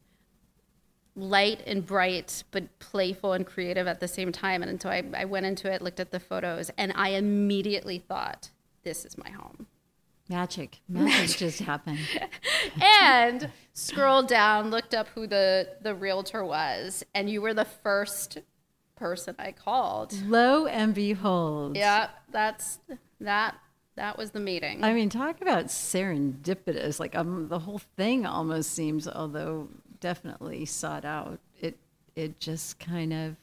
light 1.16 1.62
and 1.66 1.86
bright, 1.86 2.44
but 2.52 2.80
playful 2.80 3.34
and 3.34 3.46
creative 3.46 3.88
at 3.88 4.00
the 4.00 4.08
same 4.08 4.32
time. 4.32 4.64
And 4.64 4.82
so 4.82 4.90
I, 4.90 5.04
I 5.16 5.26
went 5.26 5.46
into 5.46 5.72
it, 5.72 5.82
looked 5.82 6.00
at 6.00 6.12
the 6.12 6.20
photos, 6.20 6.72
and 6.78 6.92
I 6.96 7.10
immediately 7.10 8.00
thought, 8.00 8.50
this 8.84 9.06
is 9.06 9.18
my 9.18 9.30
home. 9.30 9.68
Magic. 10.28 10.80
Magic 10.88 11.38
just 11.38 11.60
happened. 11.60 12.00
and 12.82 13.50
scrolled 13.74 14.28
down, 14.28 14.72
looked 14.72 14.94
up 14.94 15.08
who 15.10 15.28
the, 15.28 15.70
the 15.82 15.94
realtor 15.94 16.44
was, 16.44 17.04
and 17.14 17.30
you 17.30 17.42
were 17.42 17.54
the 17.54 17.66
first 17.66 18.40
person 18.96 19.36
I 19.38 19.52
called. 19.52 20.14
Lo 20.26 20.66
and 20.66 20.94
behold. 20.94 21.78
Yeah, 21.78 22.10
that's 22.32 22.80
that 23.20 23.56
that 23.96 24.18
was 24.18 24.32
the 24.32 24.40
meeting. 24.40 24.84
I 24.84 24.94
mean, 24.94 25.10
talk 25.10 25.42
about 25.42 25.68
serendipitous. 25.68 27.00
Like 27.00 27.16
um, 27.16 27.48
the 27.48 27.60
whole 27.60 27.82
thing 27.98 28.26
almost 28.26 28.72
seems, 28.72 29.08
although 29.08 29.70
definitely 30.00 30.66
sought 30.66 31.06
out. 31.06 31.40
It 31.60 31.78
it 32.16 32.40
just 32.40 32.80
kind 32.80 33.14
of 33.14 33.36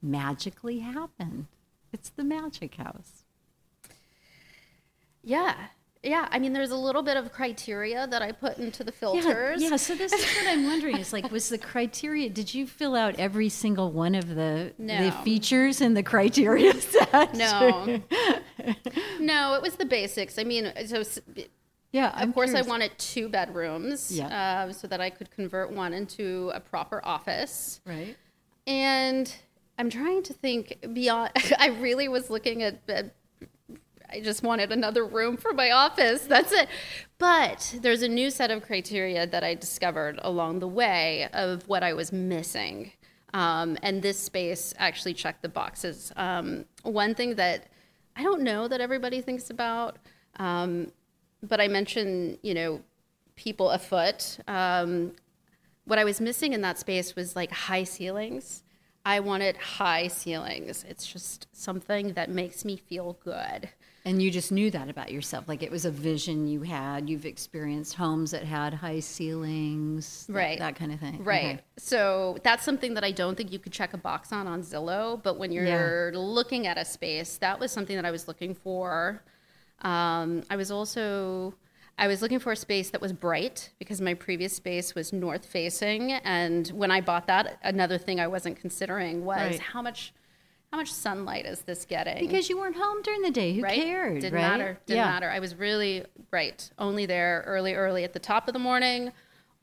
magically 0.00 0.80
happened. 0.80 1.46
It's 1.92 2.10
the 2.10 2.24
magic 2.24 2.76
house. 2.76 3.24
Yeah. 5.22 5.54
Yeah, 6.02 6.26
I 6.32 6.40
mean, 6.40 6.52
there's 6.52 6.72
a 6.72 6.76
little 6.76 7.02
bit 7.02 7.16
of 7.16 7.30
criteria 7.30 8.08
that 8.08 8.22
I 8.22 8.32
put 8.32 8.58
into 8.58 8.82
the 8.82 8.90
filters. 8.90 9.62
Yeah, 9.62 9.70
yeah. 9.70 9.76
so 9.76 9.94
this 9.94 10.12
is 10.12 10.24
what 10.36 10.48
I'm 10.48 10.64
wondering: 10.64 10.98
is 10.98 11.12
like, 11.12 11.30
was 11.30 11.48
the 11.48 11.58
criteria? 11.72 12.28
Did 12.28 12.52
you 12.52 12.66
fill 12.66 12.96
out 12.96 13.14
every 13.20 13.48
single 13.48 13.92
one 13.92 14.16
of 14.16 14.34
the 14.34 14.72
no. 14.78 15.04
the 15.04 15.12
features 15.12 15.80
in 15.80 15.94
the 15.94 16.02
criteria 16.02 16.74
set? 16.80 17.34
No, 17.34 17.84
no, 19.20 19.54
it 19.54 19.62
was 19.62 19.76
the 19.76 19.86
basics. 19.86 20.38
I 20.40 20.44
mean, 20.44 20.72
so 20.86 21.04
yeah, 21.92 22.10
I'm 22.14 22.30
of 22.30 22.34
course, 22.34 22.50
curious. 22.50 22.66
I 22.66 22.68
wanted 22.68 22.98
two 22.98 23.28
bedrooms, 23.28 24.10
yeah. 24.10 24.66
Uh, 24.66 24.72
so 24.72 24.88
that 24.88 25.00
I 25.00 25.08
could 25.08 25.30
convert 25.30 25.70
one 25.70 25.92
into 25.92 26.50
a 26.52 26.58
proper 26.58 27.00
office. 27.04 27.80
Right. 27.86 28.16
And 28.66 29.32
I'm 29.78 29.88
trying 29.88 30.24
to 30.24 30.32
think 30.32 30.78
beyond. 30.92 31.30
I 31.58 31.68
really 31.68 32.08
was 32.08 32.28
looking 32.28 32.64
at. 32.64 32.80
at 32.88 33.14
I 34.12 34.20
just 34.20 34.42
wanted 34.42 34.72
another 34.72 35.04
room 35.04 35.36
for 35.36 35.52
my 35.52 35.70
office. 35.70 36.22
That's 36.22 36.52
it. 36.52 36.68
But 37.18 37.76
there's 37.80 38.02
a 38.02 38.08
new 38.08 38.30
set 38.30 38.50
of 38.50 38.62
criteria 38.62 39.26
that 39.26 39.42
I 39.42 39.54
discovered 39.54 40.18
along 40.22 40.58
the 40.58 40.68
way 40.68 41.28
of 41.32 41.66
what 41.68 41.82
I 41.82 41.92
was 41.94 42.12
missing. 42.12 42.92
Um, 43.34 43.78
and 43.82 44.02
this 44.02 44.18
space 44.18 44.74
actually 44.78 45.14
checked 45.14 45.42
the 45.42 45.48
boxes. 45.48 46.12
Um, 46.16 46.66
one 46.82 47.14
thing 47.14 47.36
that 47.36 47.68
I 48.14 48.22
don't 48.22 48.42
know 48.42 48.68
that 48.68 48.80
everybody 48.80 49.22
thinks 49.22 49.48
about 49.48 49.96
um, 50.36 50.92
but 51.42 51.60
I 51.60 51.68
mentioned, 51.68 52.38
you 52.42 52.54
know, 52.54 52.80
people 53.36 53.70
afoot. 53.70 54.38
Um, 54.46 55.12
what 55.84 55.98
I 55.98 56.04
was 56.04 56.20
missing 56.20 56.52
in 56.52 56.60
that 56.62 56.78
space 56.78 57.16
was 57.16 57.34
like 57.34 57.50
high 57.50 57.84
ceilings. 57.84 58.62
I 59.04 59.20
wanted 59.20 59.56
high 59.56 60.06
ceilings. 60.06 60.84
It's 60.88 61.06
just 61.06 61.48
something 61.52 62.12
that 62.12 62.30
makes 62.30 62.64
me 62.64 62.76
feel 62.76 63.18
good. 63.24 63.68
And 64.04 64.20
you 64.20 64.30
just 64.32 64.50
knew 64.50 64.70
that 64.72 64.88
about 64.88 65.12
yourself. 65.12 65.46
Like 65.46 65.62
it 65.62 65.70
was 65.70 65.84
a 65.84 65.90
vision 65.90 66.48
you 66.48 66.62
had. 66.62 67.08
You've 67.08 67.24
experienced 67.24 67.94
homes 67.94 68.32
that 68.32 68.42
had 68.42 68.74
high 68.74 68.98
ceilings, 68.98 70.26
right? 70.28 70.58
That, 70.58 70.74
that 70.74 70.78
kind 70.78 70.92
of 70.92 70.98
thing. 70.98 71.22
Right. 71.22 71.44
Okay. 71.44 71.60
So 71.76 72.36
that's 72.42 72.64
something 72.64 72.94
that 72.94 73.04
I 73.04 73.12
don't 73.12 73.36
think 73.36 73.52
you 73.52 73.60
could 73.60 73.72
check 73.72 73.94
a 73.94 73.98
box 73.98 74.32
on 74.32 74.48
on 74.48 74.62
Zillow. 74.62 75.22
But 75.22 75.38
when 75.38 75.52
you're 75.52 76.10
yeah. 76.12 76.18
looking 76.18 76.66
at 76.66 76.78
a 76.78 76.84
space, 76.84 77.36
that 77.36 77.60
was 77.60 77.70
something 77.70 77.94
that 77.94 78.04
I 78.04 78.10
was 78.10 78.26
looking 78.26 78.54
for. 78.54 79.22
Um, 79.82 80.42
I 80.50 80.56
was 80.56 80.72
also 80.72 81.54
I 81.98 82.08
was 82.08 82.22
looking 82.22 82.40
for 82.40 82.52
a 82.52 82.56
space 82.56 82.90
that 82.90 83.00
was 83.00 83.12
bright 83.12 83.70
because 83.78 84.00
my 84.00 84.14
previous 84.14 84.52
space 84.54 84.94
was 84.94 85.12
north 85.12 85.46
facing, 85.46 86.12
and 86.12 86.66
when 86.68 86.90
I 86.90 87.00
bought 87.00 87.26
that, 87.28 87.58
another 87.62 87.98
thing 87.98 88.18
I 88.18 88.26
wasn't 88.26 88.58
considering 88.58 89.24
was 89.24 89.38
right. 89.38 89.60
how 89.60 89.82
much 89.82 90.12
how 90.72 90.78
much 90.78 90.90
sunlight 90.90 91.44
is 91.44 91.60
this 91.60 91.84
getting? 91.84 92.26
Because 92.26 92.48
you 92.48 92.56
weren't 92.56 92.76
home 92.76 93.02
during 93.02 93.20
the 93.20 93.30
day. 93.30 93.54
Who 93.54 93.62
right? 93.62 93.78
cared? 93.78 94.22
Didn't 94.22 94.32
right? 94.32 94.40
matter. 94.40 94.78
Didn't 94.86 94.96
yeah. 94.96 95.04
matter. 95.04 95.28
I 95.28 95.38
was 95.38 95.54
really 95.54 96.06
right. 96.30 96.68
Only 96.78 97.04
there 97.04 97.44
early, 97.46 97.74
early 97.74 98.04
at 98.04 98.14
the 98.14 98.18
top 98.18 98.48
of 98.48 98.54
the 98.54 98.58
morning, 98.58 99.12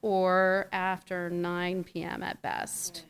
or 0.03 0.67
after 0.71 1.31
9 1.31 1.83
p.m. 1.83 2.21
at 2.21 2.39
best. 2.43 3.05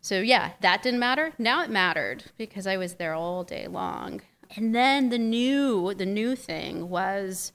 So 0.00 0.20
yeah, 0.20 0.52
that 0.62 0.82
didn't 0.82 1.00
matter. 1.00 1.34
Now 1.38 1.62
it 1.62 1.68
mattered 1.68 2.24
because 2.38 2.66
I 2.66 2.78
was 2.78 2.94
there 2.94 3.12
all 3.12 3.44
day 3.44 3.66
long. 3.66 4.22
And 4.56 4.74
then 4.74 5.10
the 5.10 5.18
new 5.18 5.92
the 5.92 6.06
new 6.06 6.36
thing 6.36 6.88
was 6.88 7.52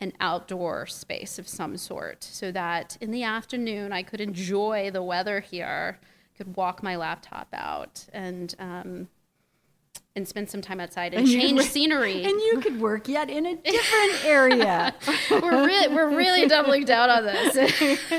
an 0.00 0.14
outdoor 0.20 0.86
space 0.86 1.38
of 1.38 1.46
some 1.46 1.76
sort 1.76 2.24
so 2.24 2.50
that 2.52 2.96
in 3.00 3.12
the 3.12 3.22
afternoon 3.22 3.92
I 3.92 4.02
could 4.02 4.20
enjoy 4.20 4.90
the 4.92 5.02
weather 5.02 5.40
here, 5.40 6.00
could 6.36 6.56
walk 6.56 6.82
my 6.82 6.96
laptop 6.96 7.48
out 7.52 8.06
and 8.12 8.54
um, 8.60 9.08
and 10.16 10.26
spend 10.26 10.50
some 10.50 10.60
time 10.60 10.80
outside 10.80 11.14
and, 11.14 11.26
and 11.26 11.32
change 11.32 11.60
scenery. 11.62 12.24
And 12.28 12.40
you 12.40 12.60
could 12.60 12.80
work 12.80 13.08
yet 13.08 13.30
in 13.30 13.46
a 13.46 13.56
different 13.72 14.24
area. 14.24 14.94
we're 15.30 15.66
really 15.66 15.94
we're 15.94 16.16
really 16.16 16.46
doubling 16.46 16.84
down 16.84 17.10
on 17.10 17.24
this, 17.24 17.56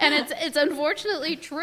and 0.00 0.14
it's 0.14 0.32
it's 0.36 0.56
unfortunately 0.56 1.36
true. 1.36 1.60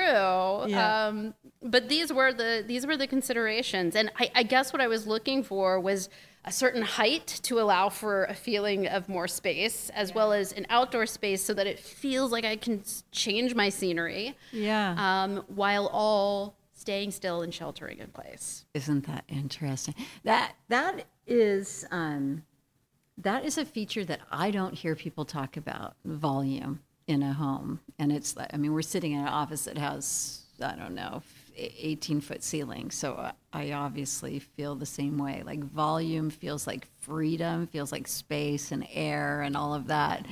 Yeah. 0.67 1.07
Um, 1.07 1.33
but 1.61 1.89
these 1.89 2.11
were 2.11 2.33
the 2.33 2.63
these 2.65 2.87
were 2.87 2.97
the 2.97 3.07
considerations, 3.07 3.95
and 3.95 4.11
I, 4.19 4.31
I 4.35 4.43
guess 4.43 4.71
what 4.73 4.81
I 4.81 4.87
was 4.87 5.05
looking 5.07 5.43
for 5.43 5.79
was 5.79 6.09
a 6.45 6.51
certain 6.51 6.81
height 6.81 7.27
to 7.43 7.59
allow 7.59 7.89
for 7.89 8.23
a 8.25 8.33
feeling 8.33 8.87
of 8.87 9.09
more 9.09 9.27
space, 9.27 9.89
as 9.89 10.09
yeah. 10.09 10.15
well 10.15 10.31
as 10.31 10.53
an 10.53 10.65
outdoor 10.69 11.05
space, 11.05 11.43
so 11.43 11.53
that 11.53 11.67
it 11.67 11.79
feels 11.79 12.31
like 12.31 12.45
I 12.45 12.55
can 12.55 12.81
change 13.11 13.55
my 13.55 13.69
scenery. 13.69 14.37
Yeah. 14.51 14.95
Um, 14.97 15.43
while 15.47 15.87
all 15.87 16.55
staying 16.79 17.11
still 17.11 17.41
and 17.41 17.53
sheltering 17.53 17.99
in 17.99 18.07
place. 18.07 18.65
Isn't 18.73 19.05
that 19.07 19.25
interesting? 19.27 19.95
That 20.23 20.53
that 20.69 21.05
is 21.27 21.85
um, 21.91 22.43
that 23.17 23.43
is 23.45 23.57
a 23.57 23.65
feature 23.65 24.05
that 24.05 24.21
I 24.31 24.51
don't 24.51 24.73
hear 24.73 24.95
people 24.95 25.25
talk 25.25 25.57
about. 25.57 25.95
Volume 26.05 26.79
in 27.07 27.23
a 27.23 27.33
home, 27.33 27.81
and 27.97 28.11
it's 28.11 28.35
I 28.37 28.57
mean 28.57 28.73
we're 28.73 28.81
sitting 28.81 29.11
in 29.11 29.21
an 29.21 29.27
office 29.27 29.65
that 29.65 29.77
has 29.77 30.45
I 30.61 30.75
don't 30.75 30.95
know 30.95 31.21
18 31.59 32.21
foot 32.21 32.43
ceiling. 32.43 32.91
So 32.91 33.31
I 33.51 33.71
obviously 33.71 34.39
feel 34.39 34.75
the 34.75 34.85
same 34.85 35.17
way. 35.17 35.43
Like 35.45 35.63
volume 35.63 36.29
feels 36.29 36.65
like 36.65 36.87
freedom, 37.01 37.67
feels 37.67 37.91
like 37.91 38.07
space 38.07 38.71
and 38.71 38.87
air 38.93 39.41
and 39.41 39.57
all 39.57 39.73
of 39.73 39.87
that. 39.87 40.25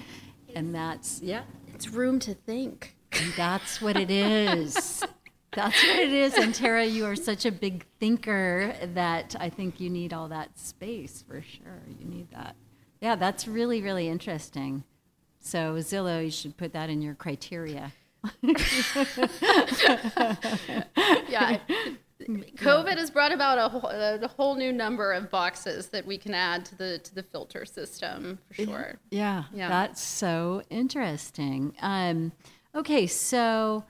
And 0.55 0.73
that's, 0.73 1.21
yeah. 1.21 1.43
It's 1.73 1.89
room 1.89 2.19
to 2.19 2.33
think. 2.33 2.95
And 3.11 3.33
that's 3.35 3.81
what 3.81 3.97
it 3.97 4.11
is. 4.11 4.75
That's 5.57 5.83
what 5.87 5.97
it 5.97 6.13
is. 6.13 6.35
And 6.35 6.53
Tara, 6.53 6.85
you 6.85 7.05
are 7.05 7.15
such 7.15 7.43
a 7.43 7.51
big 7.51 7.83
thinker 7.99 8.75
that 8.93 9.35
I 9.39 9.49
think 9.49 9.79
you 9.79 9.89
need 9.89 10.13
all 10.13 10.27
that 10.27 10.59
space 10.59 11.23
for 11.27 11.41
sure. 11.41 11.81
You 11.99 12.05
need 12.05 12.29
that. 12.29 12.55
Yeah, 13.01 13.15
that's 13.15 13.47
really, 13.47 13.81
really 13.81 14.07
interesting. 14.07 14.83
So, 15.39 15.77
Zillow, 15.77 16.23
you 16.23 16.29
should 16.29 16.57
put 16.57 16.73
that 16.73 16.91
in 16.91 17.01
your 17.01 17.15
criteria. 17.15 17.91
yeah. 21.27 21.57
COVID 22.21 22.97
has 22.97 23.09
brought 23.09 23.31
about 23.31 23.57
a 23.57 23.67
whole, 23.67 23.89
a 23.89 24.27
whole 24.27 24.55
new 24.55 24.71
number 24.71 25.11
of 25.11 25.31
boxes 25.31 25.87
that 25.87 26.05
we 26.05 26.19
can 26.19 26.35
add 26.35 26.65
to 26.65 26.75
the 26.75 26.99
to 26.99 27.15
the 27.15 27.23
filter 27.23 27.65
system 27.65 28.37
for 28.47 28.53
sure. 28.53 28.99
Yeah, 29.09 29.45
yeah. 29.51 29.69
that's 29.69 30.01
so 30.01 30.61
interesting. 30.69 31.73
Um, 31.81 32.31
okay, 32.75 33.07
so 33.07 33.85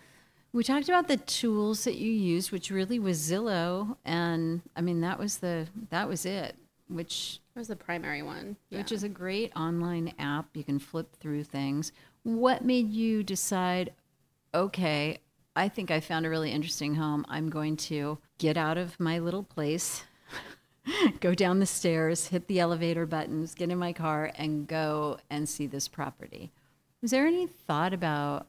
we 0.58 0.64
talked 0.64 0.90
about 0.90 1.08
the 1.08 1.18
tools 1.18 1.84
that 1.84 1.98
you 1.98 2.12
used, 2.12 2.52
which 2.52 2.72
really 2.72 2.98
was 2.98 3.20
Zillow, 3.20 3.96
and 4.04 4.64
I 4.76 4.82
mean 4.82 5.02
that 5.02 5.20
was 5.20 5.38
the 5.38 5.68
that 5.92 6.10
was 6.10 6.26
it. 6.26 6.56
Which 6.90 7.42
was 7.56 7.68
the 7.68 7.76
primary 7.76 8.24
one, 8.24 8.56
yeah. 8.72 8.80
which 8.80 8.92
is 8.92 9.04
a 9.04 9.10
great 9.10 9.56
online 9.56 10.14
app. 10.18 10.48
You 10.56 10.64
can 10.64 10.80
flip 10.80 11.16
through 11.18 11.44
things. 11.44 11.92
What 12.24 12.66
made 12.66 12.90
you 12.90 13.22
decide? 13.22 13.94
Okay, 14.56 15.20
I 15.56 15.70
think 15.70 15.92
I 15.92 16.00
found 16.00 16.26
a 16.26 16.30
really 16.30 16.52
interesting 16.52 16.96
home. 16.96 17.24
I'm 17.30 17.52
going 17.52 17.78
to 17.78 18.18
get 18.40 18.58
out 18.58 18.80
of 18.80 19.00
my 19.00 19.20
little 19.20 19.44
place, 19.44 20.06
go 21.20 21.36
down 21.36 21.60
the 21.60 21.68
stairs, 21.68 22.30
hit 22.30 22.48
the 22.48 22.60
elevator 22.60 23.06
buttons, 23.06 23.54
get 23.54 23.70
in 23.70 23.78
my 23.78 23.94
car, 23.94 24.32
and 24.36 24.68
go 24.68 25.20
and 25.30 25.48
see 25.48 25.68
this 25.68 25.88
property. 25.88 26.52
Was 27.04 27.12
there 27.12 27.28
any 27.28 27.46
thought 27.46 27.94
about 27.94 28.48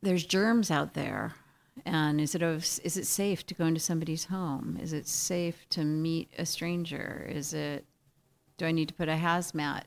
there's 0.00 0.24
germs 0.24 0.70
out 0.70 0.94
there? 0.94 1.34
And 1.86 2.20
is 2.20 2.34
it 2.34 2.42
is 2.42 2.96
it 2.96 3.06
safe 3.06 3.46
to 3.46 3.54
go 3.54 3.66
into 3.66 3.80
somebody's 3.80 4.26
home? 4.26 4.78
Is 4.80 4.92
it 4.92 5.06
safe 5.06 5.68
to 5.70 5.84
meet 5.84 6.30
a 6.38 6.46
stranger? 6.46 7.28
Is 7.32 7.54
it 7.54 7.84
do 8.56 8.66
I 8.66 8.72
need 8.72 8.88
to 8.88 8.94
put 8.94 9.08
a 9.08 9.14
hazmat 9.14 9.82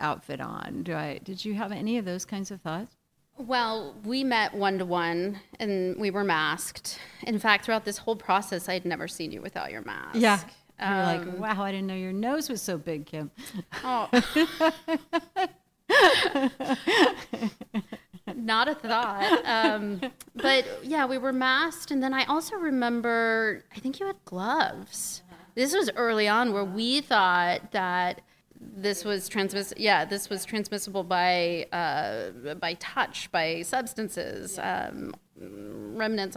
outfit 0.00 0.40
on? 0.40 0.82
Do 0.82 0.94
I 0.94 1.20
did 1.22 1.44
you 1.44 1.54
have 1.54 1.72
any 1.72 1.98
of 1.98 2.04
those 2.04 2.24
kinds 2.24 2.50
of 2.50 2.60
thoughts? 2.60 2.96
Well, 3.36 3.96
we 4.04 4.22
met 4.22 4.54
one 4.54 4.78
to 4.78 4.84
one 4.84 5.40
and 5.58 5.98
we 5.98 6.10
were 6.10 6.24
masked. 6.24 6.98
In 7.24 7.38
fact, 7.38 7.64
throughout 7.64 7.84
this 7.84 7.98
whole 7.98 8.16
process, 8.16 8.68
I 8.68 8.74
had 8.74 8.84
never 8.84 9.08
seen 9.08 9.32
you 9.32 9.42
without 9.42 9.72
your 9.72 9.82
mask. 9.82 10.14
Yeah. 10.14 10.38
You're 10.80 10.88
um, 10.88 11.40
like, 11.40 11.56
wow, 11.56 11.64
I 11.64 11.72
didn't 11.72 11.86
know 11.86 11.94
your 11.94 12.12
nose 12.12 12.48
was 12.48 12.62
so 12.62 12.78
big, 12.78 13.06
Kim. 13.06 13.30
Oh. 13.84 14.08
not 18.34 18.68
a 18.68 18.74
thought. 18.74 19.44
Um, 19.44 20.00
but 20.34 20.66
yeah, 20.82 21.06
we 21.06 21.18
were 21.18 21.32
masked. 21.32 21.90
And 21.90 22.02
then 22.02 22.14
I 22.14 22.24
also 22.24 22.56
remember, 22.56 23.64
I 23.74 23.80
think 23.80 24.00
you 24.00 24.06
had 24.06 24.16
gloves. 24.24 25.22
This 25.54 25.74
was 25.74 25.90
early 25.96 26.28
on 26.28 26.52
where 26.52 26.64
we 26.64 27.00
thought 27.00 27.72
that 27.72 28.20
this 28.76 29.04
was 29.04 29.28
transmiss 29.28 29.74
yeah 29.76 30.06
this 30.06 30.30
was 30.30 30.44
transmissible 30.44 31.04
by 31.04 31.66
uh, 31.72 32.54
by 32.54 32.74
touch 32.74 33.30
by 33.30 33.60
substances 33.62 34.58
um, 34.58 35.14
remnants 35.36 36.36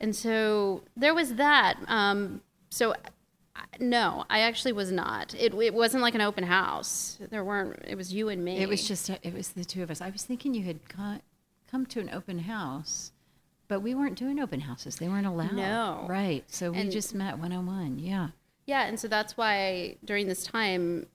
and 0.00 0.14
so 0.14 0.82
there 0.96 1.14
was 1.14 1.36
that 1.36 1.78
um, 1.86 2.40
so 2.70 2.94
no, 3.80 4.24
I 4.28 4.40
actually 4.40 4.72
was 4.72 4.90
not. 4.90 5.34
It, 5.34 5.54
it 5.54 5.74
wasn't 5.74 6.02
like 6.02 6.14
an 6.14 6.20
open 6.20 6.44
house. 6.44 7.18
There 7.30 7.44
weren't. 7.44 7.82
It 7.86 7.96
was 7.96 8.12
you 8.12 8.28
and 8.28 8.44
me. 8.44 8.58
It 8.58 8.68
was 8.68 8.86
just. 8.86 9.10
It 9.10 9.34
was 9.34 9.48
the 9.48 9.64
two 9.64 9.82
of 9.82 9.90
us. 9.90 10.00
I 10.00 10.10
was 10.10 10.24
thinking 10.24 10.54
you 10.54 10.64
had 10.64 10.88
come, 10.88 11.20
come 11.70 11.86
to 11.86 12.00
an 12.00 12.10
open 12.10 12.40
house, 12.40 13.12
but 13.68 13.80
we 13.80 13.94
weren't 13.94 14.16
doing 14.16 14.40
open 14.40 14.60
houses. 14.60 14.96
They 14.96 15.08
weren't 15.08 15.26
allowed. 15.26 15.52
No. 15.52 16.06
Right. 16.08 16.44
So 16.48 16.72
we 16.72 16.78
and, 16.78 16.92
just 16.92 17.14
met 17.14 17.38
one 17.38 17.52
on 17.52 17.66
one. 17.66 17.98
Yeah. 17.98 18.28
Yeah, 18.66 18.86
and 18.86 19.00
so 19.00 19.08
that's 19.08 19.36
why 19.36 19.96
during 20.04 20.28
this 20.28 20.44
time, 20.44 21.06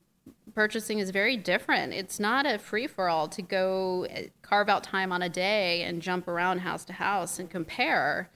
purchasing 0.55 0.99
is 0.99 1.11
very 1.11 1.37
different. 1.37 1.93
It's 1.93 2.19
not 2.19 2.45
a 2.45 2.57
free 2.57 2.87
for 2.87 3.09
all 3.09 3.27
to 3.27 3.41
go 3.41 4.07
eh, 4.09 4.27
carve 4.41 4.69
out 4.69 4.83
time 4.83 5.11
on 5.11 5.21
a 5.21 5.29
day 5.29 5.83
and 5.83 6.01
jump 6.01 6.27
around 6.27 6.59
house 6.59 6.83
to 6.85 6.93
house 6.93 7.39
and 7.39 7.49
compare. 7.49 8.29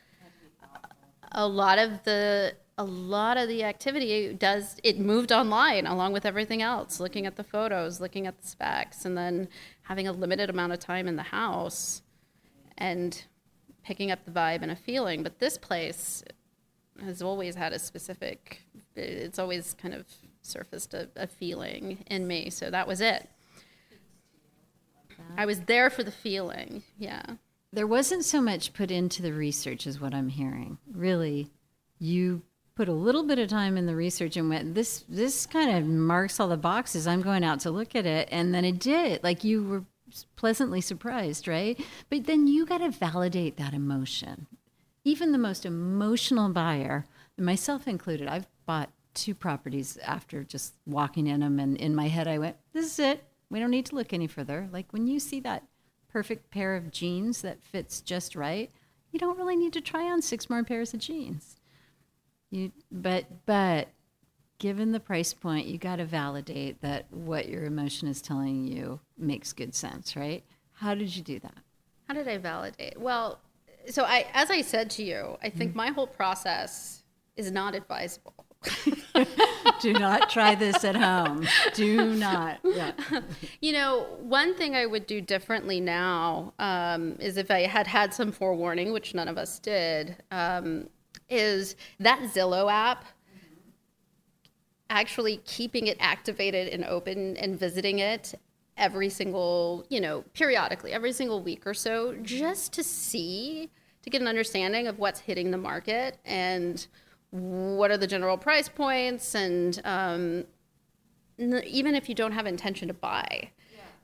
A 1.31 1.47
lot 1.47 1.77
of 1.77 2.03
the 2.03 2.53
a 2.77 2.83
lot 2.83 3.37
of 3.37 3.47
the 3.47 3.63
activity 3.63 4.33
does 4.33 4.77
it 4.83 4.99
moved 4.99 5.31
online 5.31 5.87
along 5.87 6.13
with 6.13 6.25
everything 6.25 6.61
else 6.61 6.99
looking 6.99 7.25
at 7.25 7.35
the 7.35 7.43
photos 7.43 7.99
looking 7.99 8.27
at 8.27 8.39
the 8.39 8.47
specs 8.47 9.03
and 9.03 9.17
then 9.17 9.47
having 9.83 10.07
a 10.07 10.11
limited 10.11 10.49
amount 10.49 10.73
of 10.73 10.79
time 10.79 11.07
in 11.07 11.15
the 11.15 11.23
house 11.23 12.01
and 12.77 13.23
picking 13.87 14.11
up 14.11 14.25
the 14.25 14.31
vibe 14.31 14.61
and 14.61 14.71
a 14.71 14.75
feeling. 14.75 15.23
But 15.23 15.39
this 15.39 15.57
place 15.57 16.23
has 17.01 17.21
always 17.21 17.55
had 17.55 17.73
a 17.73 17.79
specific 17.79 18.61
it's 18.95 19.37
always 19.39 19.75
kind 19.75 19.93
of 19.93 20.05
surfaced 20.41 20.93
a, 20.93 21.07
a 21.15 21.27
feeling 21.27 22.03
in 22.07 22.27
me. 22.27 22.49
So 22.49 22.69
that 22.69 22.87
was 22.87 22.99
it. 22.99 23.29
I 25.37 25.45
was 25.45 25.61
there 25.61 25.89
for 25.89 26.03
the 26.03 26.11
feeling 26.11 26.83
yeah. 26.97 27.23
There 27.71 27.87
wasn't 27.87 28.25
so 28.25 28.41
much 28.41 28.73
put 28.73 28.91
into 28.91 29.21
the 29.21 29.33
research 29.33 29.87
as 29.87 29.99
what 29.99 30.13
i'm 30.13 30.29
hearing. 30.29 30.77
Really 30.91 31.49
you 31.99 32.41
put 32.77 32.87
a 32.87 32.93
little 32.93 33.23
bit 33.23 33.39
of 33.39 33.49
time 33.49 33.75
in 33.75 33.87
the 33.87 33.95
research 33.95 34.37
and 34.37 34.49
went 34.49 34.75
this 34.75 35.03
this 35.09 35.47
kind 35.47 35.75
of 35.75 35.83
marks 35.83 36.39
all 36.39 36.47
the 36.47 36.55
boxes. 36.55 37.07
I'm 37.07 37.23
going 37.23 37.43
out 37.43 37.59
to 37.61 37.71
look 37.71 37.95
at 37.95 38.05
it. 38.05 38.29
And 38.31 38.53
then 38.53 38.63
it 38.63 38.79
did. 38.79 39.23
Like 39.23 39.43
you 39.43 39.63
were 39.63 39.83
pleasantly 40.35 40.79
surprised 40.79 41.47
right? 41.47 41.83
But 42.09 42.25
then 42.25 42.45
you 42.45 42.67
got 42.67 42.77
to 42.77 42.91
validate 42.91 43.57
that 43.57 43.73
emotion. 43.73 44.45
Even 45.03 45.31
the 45.31 45.39
most 45.39 45.65
emotional 45.65 46.49
buyer 46.49 47.05
myself 47.39 47.87
included 47.87 48.27
i've 48.27 48.47
bought 48.65 48.89
two 49.13 49.35
properties 49.35 49.97
after 50.03 50.43
just 50.43 50.73
walking 50.87 51.27
in 51.27 51.41
them 51.41 51.59
and 51.59 51.77
in 51.77 51.93
my 51.93 52.07
head 52.07 52.27
i 52.27 52.37
went 52.39 52.55
this 52.73 52.85
is 52.85 52.99
it. 52.99 53.23
We 53.49 53.59
don't 53.59 53.71
need 53.71 53.85
to 53.87 53.95
look 53.95 54.11
any 54.11 54.27
further. 54.27 54.69
Like 54.71 54.91
when 54.91 55.07
you 55.07 55.19
see 55.19 55.39
that 55.41 55.63
perfect 56.09 56.51
pair 56.51 56.75
of 56.75 56.91
jeans 56.91 57.41
that 57.41 57.63
fits 57.63 58.01
just 58.01 58.35
right 58.35 58.71
you 59.11 59.19
don't 59.19 59.37
really 59.37 59.55
need 59.55 59.73
to 59.73 59.81
try 59.81 60.03
on 60.03 60.21
six 60.21 60.49
more 60.49 60.63
pairs 60.63 60.93
of 60.93 60.99
jeans 60.99 61.56
you, 62.49 62.71
but 62.91 63.25
but 63.45 63.89
given 64.59 64.91
the 64.91 64.99
price 64.99 65.33
point, 65.33 65.67
you 65.67 65.77
got 65.77 65.97
to 65.97 66.05
validate 66.05 66.81
that 66.81 67.05
what 67.11 67.47
your 67.49 67.65
emotion 67.65 68.07
is 68.07 68.21
telling 68.21 68.65
you 68.65 68.99
makes 69.17 69.53
good 69.53 69.75
sense, 69.75 70.15
right? 70.15 70.43
How 70.73 70.95
did 70.95 71.15
you 71.15 71.23
do 71.23 71.39
that? 71.39 71.57
How 72.07 72.13
did 72.13 72.27
I 72.27 72.37
validate? 72.37 72.99
Well, 72.99 73.39
so 73.89 74.03
I, 74.03 74.25
as 74.33 74.49
I 74.49 74.61
said 74.61 74.89
to 74.91 75.03
you, 75.03 75.37
I 75.41 75.49
think 75.49 75.71
mm-hmm. 75.71 75.77
my 75.77 75.87
whole 75.89 76.07
process 76.07 77.03
is 77.35 77.51
not 77.51 77.75
advisable. 77.75 78.33
do 79.81 79.93
not 79.93 80.29
try 80.29 80.55
this 80.55 80.83
at 80.83 80.95
home. 80.95 81.47
Do 81.73 82.15
not. 82.15 82.59
Yeah. 82.63 82.91
You 83.59 83.73
know, 83.73 84.07
one 84.19 84.55
thing 84.55 84.75
I 84.75 84.85
would 84.85 85.07
do 85.07 85.19
differently 85.19 85.79
now 85.79 86.53
um, 86.59 87.17
is 87.19 87.37
if 87.37 87.49
I 87.49 87.61
had 87.61 87.87
had 87.87 88.13
some 88.13 88.31
forewarning, 88.31 88.93
which 88.93 89.13
none 89.13 89.27
of 89.27 89.37
us 89.37 89.59
did, 89.59 90.15
um, 90.31 90.89
is 91.29 91.75
that 91.99 92.19
Zillow 92.33 92.71
app 92.71 93.05
actually 94.89 95.37
keeping 95.45 95.87
it 95.87 95.97
activated 95.99 96.69
and 96.69 96.85
open 96.85 97.35
and 97.37 97.59
visiting 97.59 97.99
it 97.99 98.33
every 98.77 99.09
single, 99.09 99.85
you 99.89 99.99
know, 99.99 100.23
periodically, 100.33 100.93
every 100.93 101.11
single 101.11 101.41
week 101.41 101.65
or 101.65 101.73
so, 101.73 102.15
just 102.21 102.71
to 102.73 102.83
see, 102.83 103.69
to 104.03 104.09
get 104.09 104.21
an 104.21 104.27
understanding 104.27 104.87
of 104.87 104.99
what's 104.99 105.19
hitting 105.19 105.51
the 105.51 105.57
market 105.57 106.17
and 106.25 106.87
what 107.31 107.91
are 107.91 107.97
the 107.97 108.07
general 108.07 108.37
price 108.37 108.69
points, 108.69 109.35
and 109.35 109.81
um, 109.83 110.45
even 111.37 111.95
if 111.95 112.07
you 112.07 112.15
don't 112.15 112.31
have 112.31 112.45
intention 112.45 112.87
to 112.87 112.93
buy, 112.93 113.51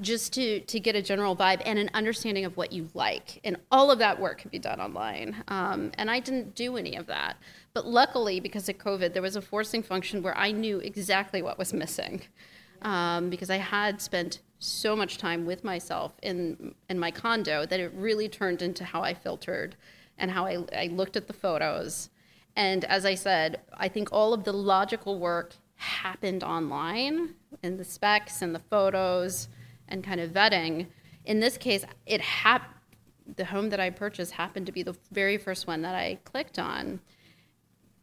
just 0.01 0.33
to 0.33 0.59
to 0.61 0.79
get 0.79 0.95
a 0.95 1.01
general 1.01 1.35
vibe 1.35 1.61
and 1.65 1.77
an 1.79 1.89
understanding 1.93 2.45
of 2.45 2.57
what 2.57 2.71
you 2.71 2.89
like. 2.93 3.39
And 3.43 3.57
all 3.71 3.91
of 3.91 3.99
that 3.99 4.19
work 4.19 4.39
can 4.39 4.49
be 4.49 4.59
done 4.59 4.79
online. 4.79 5.43
Um, 5.47 5.91
and 5.97 6.09
i 6.09 6.19
didn't 6.19 6.55
do 6.55 6.77
any 6.77 6.95
of 6.95 7.07
that. 7.07 7.37
But 7.73 7.87
luckily 7.87 8.39
because 8.39 8.69
of 8.69 8.77
covid 8.77 9.13
there 9.13 9.21
was 9.21 9.35
a 9.35 9.41
forcing 9.41 9.83
function 9.83 10.21
where 10.21 10.37
i 10.37 10.51
knew 10.51 10.79
exactly 10.79 11.41
what 11.41 11.57
was 11.57 11.73
missing 11.73 12.21
um, 12.81 13.29
because 13.29 13.49
i 13.49 13.57
had 13.57 14.01
spent 14.01 14.41
so 14.59 14.95
much 14.95 15.17
time 15.17 15.45
with 15.45 15.63
myself 15.63 16.13
in 16.21 16.75
in 16.89 16.99
my 16.99 17.11
condo 17.11 17.65
that 17.65 17.79
it 17.79 17.91
really 17.95 18.29
turned 18.29 18.61
into 18.61 18.83
how 18.83 19.01
i 19.01 19.13
filtered 19.13 19.75
and 20.17 20.31
how 20.31 20.45
i, 20.45 20.57
I 20.75 20.87
looked 20.87 21.17
at 21.17 21.27
the 21.27 21.33
photos. 21.33 22.09
And 22.55 22.85
as 22.85 23.05
i 23.05 23.15
said 23.15 23.61
i 23.73 23.87
think 23.87 24.09
all 24.11 24.33
of 24.33 24.43
the 24.43 24.53
logical 24.53 25.19
work 25.19 25.55
happened 25.75 26.43
online 26.43 27.35
in 27.61 27.77
the 27.77 27.83
specs 27.83 28.41
and 28.41 28.53
the 28.53 28.59
photos 28.59 29.47
and 29.93 30.03
kind 30.03 30.19
of 30.19 30.31
vetting. 30.31 30.87
In 31.23 31.39
this 31.39 31.55
case, 31.55 31.85
it 32.05 32.19
hap- 32.19 32.75
the 33.37 33.45
home 33.45 33.69
that 33.69 33.79
I 33.79 33.91
purchased 33.91 34.33
happened 34.33 34.65
to 34.65 34.71
be 34.71 34.83
the 34.83 34.97
very 35.11 35.37
first 35.37 35.67
one 35.67 35.83
that 35.83 35.95
I 35.95 36.17
clicked 36.25 36.59
on. 36.59 36.99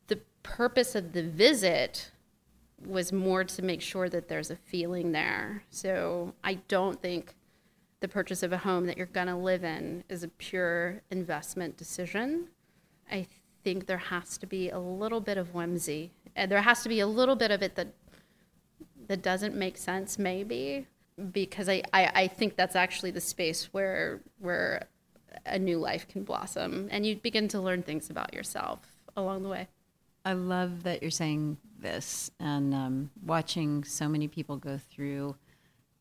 The 0.07 0.21
purpose 0.43 0.95
of 0.95 1.13
the 1.13 1.25
visit 1.25 2.13
was 2.87 3.13
more 3.13 3.45
to 3.45 3.61
make 3.61 3.83
sure 3.83 4.09
that 4.09 4.29
there's 4.29 4.51
a 4.51 4.57
feeling 4.57 5.13
there. 5.13 5.65
So 5.69 6.33
I 6.43 6.55
don't 6.69 7.03
think 7.03 7.35
the 7.99 8.09
purchase 8.09 8.43
of 8.43 8.53
a 8.53 8.59
home 8.59 8.87
that 8.87 8.97
you're 8.97 9.07
going 9.07 9.27
to 9.27 9.37
live 9.37 9.65
in 9.65 10.05
is 10.09 10.23
a 10.23 10.29
pure 10.29 11.03
investment 11.11 11.77
decision. 11.77 12.47
I 13.11 13.27
think 13.63 13.87
there 13.87 13.99
has 13.99 14.39
to 14.39 14.47
be 14.47 14.71
a 14.71 14.79
little 14.79 15.21
bit 15.21 15.37
of 15.37 15.53
whimsy. 15.53 16.13
And 16.35 16.51
there 16.51 16.63
has 16.63 16.83
to 16.85 16.89
be 16.89 17.01
a 17.01 17.07
little 17.07 17.37
bit 17.37 17.51
of 17.51 17.63
it 17.63 17.75
that 17.75 17.89
that 19.09 19.23
doesn't 19.23 19.57
make 19.57 19.77
sense 19.77 20.21
maybe 20.21 20.87
because 21.33 21.69
I, 21.69 21.83
I, 21.93 22.11
I 22.15 22.29
think 22.29 22.57
that's 22.57 22.77
actually 22.77 23.11
the 23.11 23.21
space 23.21 23.69
where 23.73 24.21
where 24.39 24.89
a 25.47 25.59
new 25.59 25.79
life 25.79 26.09
can 26.09 26.25
blossom 26.25 26.89
and 26.91 27.07
you 27.07 27.17
begin 27.17 27.49
to 27.49 27.61
learn 27.61 27.83
things 27.83 28.11
about 28.11 28.35
yourself 28.35 28.81
along 29.17 29.43
the 29.43 29.49
way. 29.49 29.69
I 30.25 30.35
love 30.35 30.83
that 30.83 31.03
you're 31.03 31.11
saying 31.11 31.57
this 31.79 32.31
and 32.39 32.75
um, 32.75 33.11
watching 33.25 33.85
so 33.85 34.09
many 34.09 34.29
people 34.29 34.57
go 34.57 34.79
through 34.79 35.37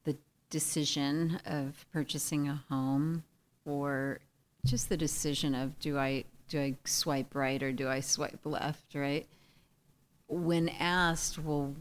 the 0.04 0.18
decision 0.50 1.40
of 1.46 1.86
purchasing 1.94 2.50
a 2.50 2.64
home 2.70 3.24
or 3.66 4.20
just 4.66 4.90
the 4.90 4.98
decision 4.98 5.56
of 5.56 5.80
do 5.80 5.98
I 5.98 6.26
do 6.50 6.60
I 6.60 6.76
swipe 6.84 7.36
right 7.36 7.62
or 7.62 7.72
do 7.72 7.88
I 7.88 8.02
swipe 8.02 8.40
left, 8.44 8.96
right? 8.96 9.28
When 10.28 10.68
asked, 10.70 11.40
well, 11.40 11.76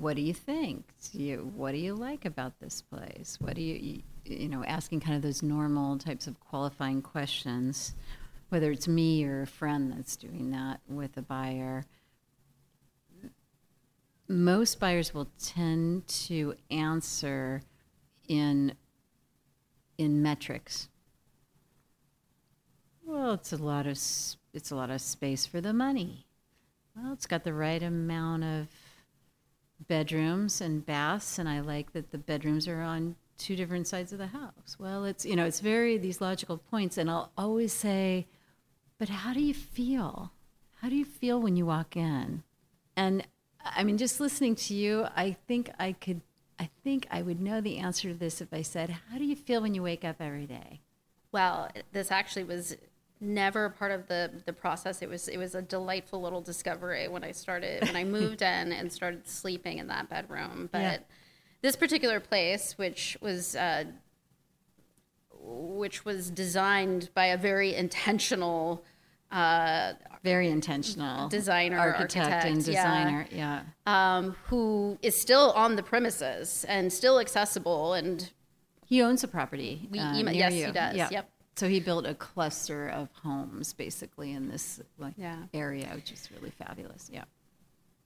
what 0.00 0.16
do 0.16 0.22
you 0.22 0.34
think? 0.34 0.84
Do 1.12 1.22
you, 1.22 1.52
what 1.54 1.72
do 1.72 1.78
you 1.78 1.94
like 1.94 2.24
about 2.24 2.58
this 2.60 2.82
place? 2.82 3.38
What 3.40 3.54
do 3.54 3.62
you, 3.62 4.02
you 4.24 4.48
know, 4.48 4.64
asking 4.64 5.00
kind 5.00 5.16
of 5.16 5.22
those 5.22 5.42
normal 5.42 5.98
types 5.98 6.26
of 6.26 6.38
qualifying 6.40 7.02
questions, 7.02 7.94
whether 8.48 8.70
it's 8.70 8.88
me 8.88 9.24
or 9.24 9.42
a 9.42 9.46
friend 9.46 9.92
that's 9.92 10.16
doing 10.16 10.50
that 10.50 10.80
with 10.88 11.16
a 11.16 11.22
buyer. 11.22 11.84
Most 14.28 14.80
buyers 14.80 15.14
will 15.14 15.28
tend 15.38 16.06
to 16.08 16.54
answer 16.70 17.62
in 18.28 18.74
in 19.98 20.22
metrics. 20.22 20.88
Well, 23.04 23.34
it's 23.34 23.52
a 23.52 23.56
lot 23.56 23.86
of 23.86 23.92
it's 23.92 24.70
a 24.70 24.74
lot 24.76 24.90
of 24.90 25.00
space 25.00 25.46
for 25.46 25.60
the 25.60 25.72
money. 25.72 26.26
Well, 26.96 27.12
it's 27.12 27.26
got 27.26 27.44
the 27.44 27.54
right 27.54 27.82
amount 27.82 28.42
of 28.42 28.68
bedrooms 29.88 30.60
and 30.60 30.84
baths, 30.84 31.38
and 31.38 31.48
I 31.48 31.60
like 31.60 31.92
that 31.92 32.10
the 32.10 32.18
bedrooms 32.18 32.66
are 32.68 32.82
on 32.82 33.16
two 33.38 33.56
different 33.56 33.86
sides 33.86 34.12
of 34.12 34.18
the 34.18 34.28
house. 34.28 34.76
Well, 34.78 35.04
it's 35.04 35.26
you 35.26 35.36
know, 35.36 35.44
it's 35.44 35.60
very 35.60 35.98
these 35.98 36.20
logical 36.20 36.58
points, 36.58 36.96
and 36.98 37.10
I'll 37.10 37.30
always 37.36 37.72
say, 37.72 38.26
but 38.98 39.08
how 39.08 39.32
do 39.34 39.40
you 39.40 39.54
feel? 39.54 40.32
How 40.80 40.88
do 40.88 40.96
you 40.96 41.04
feel 41.04 41.40
when 41.40 41.56
you 41.56 41.66
walk 41.66 41.96
in? 41.96 42.42
And 42.96 43.26
I 43.64 43.84
mean, 43.84 43.98
just 43.98 44.20
listening 44.20 44.54
to 44.56 44.74
you, 44.74 45.06
I 45.16 45.36
think 45.46 45.70
I 45.78 45.92
could, 45.92 46.20
I 46.58 46.70
think 46.84 47.06
I 47.10 47.22
would 47.22 47.40
know 47.40 47.60
the 47.60 47.78
answer 47.78 48.08
to 48.08 48.14
this 48.14 48.40
if 48.40 48.52
I 48.52 48.62
said, 48.62 48.96
how 49.10 49.18
do 49.18 49.24
you 49.24 49.36
feel 49.36 49.62
when 49.62 49.74
you 49.74 49.82
wake 49.82 50.04
up 50.04 50.16
every 50.20 50.46
day? 50.46 50.80
Well, 51.32 51.68
this 51.92 52.10
actually 52.10 52.44
was 52.44 52.76
never 53.20 53.70
part 53.70 53.92
of 53.92 54.06
the 54.08 54.30
the 54.44 54.52
process. 54.52 55.02
It 55.02 55.08
was 55.08 55.28
it 55.28 55.38
was 55.38 55.54
a 55.54 55.62
delightful 55.62 56.20
little 56.20 56.40
discovery 56.40 57.08
when 57.08 57.24
I 57.24 57.32
started 57.32 57.82
when 57.82 57.96
I 57.96 58.04
moved 58.18 58.42
in 58.42 58.72
and 58.72 58.92
started 58.92 59.28
sleeping 59.28 59.78
in 59.78 59.88
that 59.88 60.08
bedroom. 60.08 60.68
But 60.72 60.80
yeah. 60.80 60.98
this 61.62 61.76
particular 61.76 62.20
place, 62.20 62.76
which 62.76 63.16
was 63.20 63.56
uh, 63.56 63.84
which 65.40 66.04
was 66.04 66.30
designed 66.30 67.10
by 67.14 67.26
a 67.26 67.36
very 67.36 67.74
intentional. 67.74 68.84
Uh, 69.32 69.94
very 70.22 70.48
intentional 70.48 71.28
designer, 71.28 71.78
architect, 71.78 72.26
architect 72.26 72.44
and 72.46 72.64
designer, 72.64 73.26
yeah. 73.30 73.62
yeah. 73.86 74.16
Um, 74.16 74.36
who 74.46 74.98
is 75.02 75.20
still 75.20 75.50
on 75.52 75.74
the 75.74 75.82
premises 75.82 76.64
and 76.68 76.92
still 76.92 77.18
accessible, 77.18 77.94
and 77.94 78.30
he 78.86 79.02
owns 79.02 79.24
a 79.24 79.28
property. 79.28 79.88
We, 79.90 79.98
uh, 79.98 80.30
yes, 80.30 80.54
you. 80.54 80.66
he 80.66 80.72
does. 80.72 80.96
Yeah. 80.96 81.08
Yep. 81.10 81.30
So 81.56 81.68
he 81.68 81.80
built 81.80 82.06
a 82.06 82.14
cluster 82.14 82.88
of 82.88 83.08
homes 83.22 83.72
basically 83.72 84.32
in 84.32 84.48
this 84.48 84.80
like 84.98 85.14
yeah. 85.16 85.44
area, 85.54 85.90
which 85.94 86.12
is 86.12 86.28
really 86.34 86.50
fabulous. 86.50 87.10
Yeah. 87.12 87.24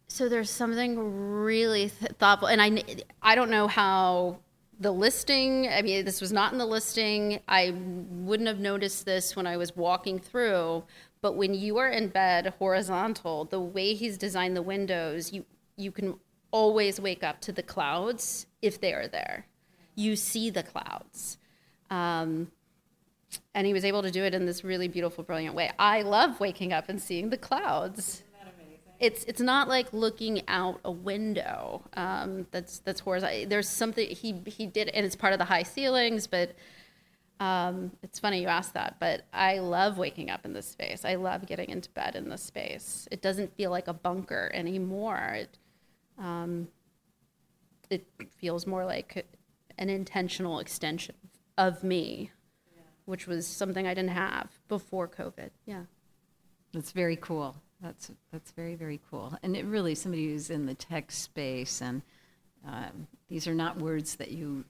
So 0.07 0.29
there's 0.29 0.51
something 0.51 0.99
really 1.43 1.91
th- 1.91 2.13
thoughtful, 2.19 2.49
and 2.49 2.63
I 2.63 2.83
I 3.23 3.35
don't 3.35 3.51
know 3.51 3.67
how 3.67 4.39
the 4.79 4.93
listing. 4.93 5.69
I 5.69 5.83
mean, 5.83 6.05
this 6.05 6.21
was 6.21 6.33
not 6.33 6.53
in 6.53 6.59
the 6.59 6.67
listing. 6.67 7.41
I 7.49 7.75
wouldn't 7.75 8.49
have 8.49 8.61
noticed 8.61 9.05
this 9.05 9.37
when 9.37 9.47
I 9.47 9.57
was 9.57 9.77
walking 9.77 10.19
through. 10.19 10.85
But 11.21 11.33
when 11.37 11.53
you 11.53 11.77
are 11.79 11.89
in 11.89 12.09
bed 12.09 12.55
horizontal, 12.59 13.45
the 13.45 13.61
way 13.61 13.95
he's 13.95 14.17
designed 14.17 14.57
the 14.57 14.63
windows, 14.63 15.33
you 15.33 15.45
you 15.77 15.91
can 15.91 16.19
always 16.51 17.01
wake 17.01 17.23
up 17.25 17.41
to 17.43 17.53
the 17.53 17.63
clouds 17.63 18.47
if 18.63 18.81
they 18.81 18.93
are 18.93 19.09
there. 19.09 19.47
You 19.95 20.17
see 20.17 20.51
the 20.51 20.63
clouds. 20.63 21.39
Um, 21.91 22.51
and 23.55 23.67
he 23.67 23.73
was 23.73 23.85
able 23.85 24.03
to 24.03 24.11
do 24.11 24.25
it 24.25 24.35
in 24.35 24.47
this 24.47 24.63
really 24.63 24.89
beautiful, 24.89 25.25
brilliant 25.25 25.55
way. 25.55 25.71
I 25.79 26.03
love 26.03 26.41
waking 26.41 26.73
up 26.73 26.89
and 26.89 27.01
seeing 27.01 27.31
the 27.31 27.37
clouds. 27.37 28.23
It's 29.01 29.25
it's 29.25 29.41
not 29.41 29.67
like 29.67 29.93
looking 29.95 30.43
out 30.47 30.81
a 30.85 30.91
window. 30.91 31.83
Um, 31.95 32.47
that's 32.51 32.81
that's 32.81 33.01
horizontal. 33.01 33.49
There's 33.49 33.69
something 33.69 34.07
he 34.09 34.43
he 34.47 34.67
did, 34.67 34.89
and 34.91 35.07
it's 35.07 35.17
part 35.17 35.33
of 35.33 35.39
the 35.39 35.47
high 35.47 35.63
ceilings. 35.63 36.27
But 36.27 36.55
um, 37.41 37.93
it's 38.03 38.19
funny 38.19 38.43
you 38.43 38.49
asked 38.49 38.75
that. 38.75 38.97
But 39.01 39.23
I 39.33 39.61
love 39.61 39.97
waking 39.97 40.29
up 40.29 40.45
in 40.45 40.53
this 40.53 40.67
space. 40.67 41.07
I 41.07 41.15
love 41.15 41.47
getting 41.47 41.71
into 41.71 41.89
bed 41.91 42.15
in 42.15 42.29
this 42.29 42.43
space. 42.43 43.09
It 43.11 43.23
doesn't 43.23 43.57
feel 43.57 43.71
like 43.71 43.89
a 43.89 43.95
bunker 43.95 44.51
anymore. 44.53 45.33
It 45.35 45.59
um, 46.19 46.69
it 47.89 48.07
feels 48.37 48.67
more 48.67 48.85
like 48.85 49.27
an 49.79 49.89
intentional 49.89 50.59
extension 50.59 51.15
of 51.57 51.83
me 51.83 52.33
which 53.05 53.27
was 53.27 53.47
something 53.47 53.87
I 53.87 53.95
didn't 53.95 54.11
have 54.11 54.51
before 54.69 55.09
COVID. 55.09 55.51
Yeah. 55.67 55.83
That's 56.73 56.93
very 56.93 57.17
cool. 57.17 57.57
That's 57.83 58.11
that's 58.31 58.51
very 58.53 58.75
very 58.75 59.01
cool. 59.11 59.35
And 59.43 59.57
it 59.57 59.65
really 59.65 59.95
somebody 59.95 60.27
who's 60.27 60.51
in 60.51 60.67
the 60.67 60.75
tech 60.75 61.11
space, 61.11 61.81
and 61.81 62.03
um, 62.67 63.07
these 63.29 63.47
are 63.47 63.55
not 63.55 63.79
words 63.79 64.17
that 64.17 64.31
you 64.31 64.65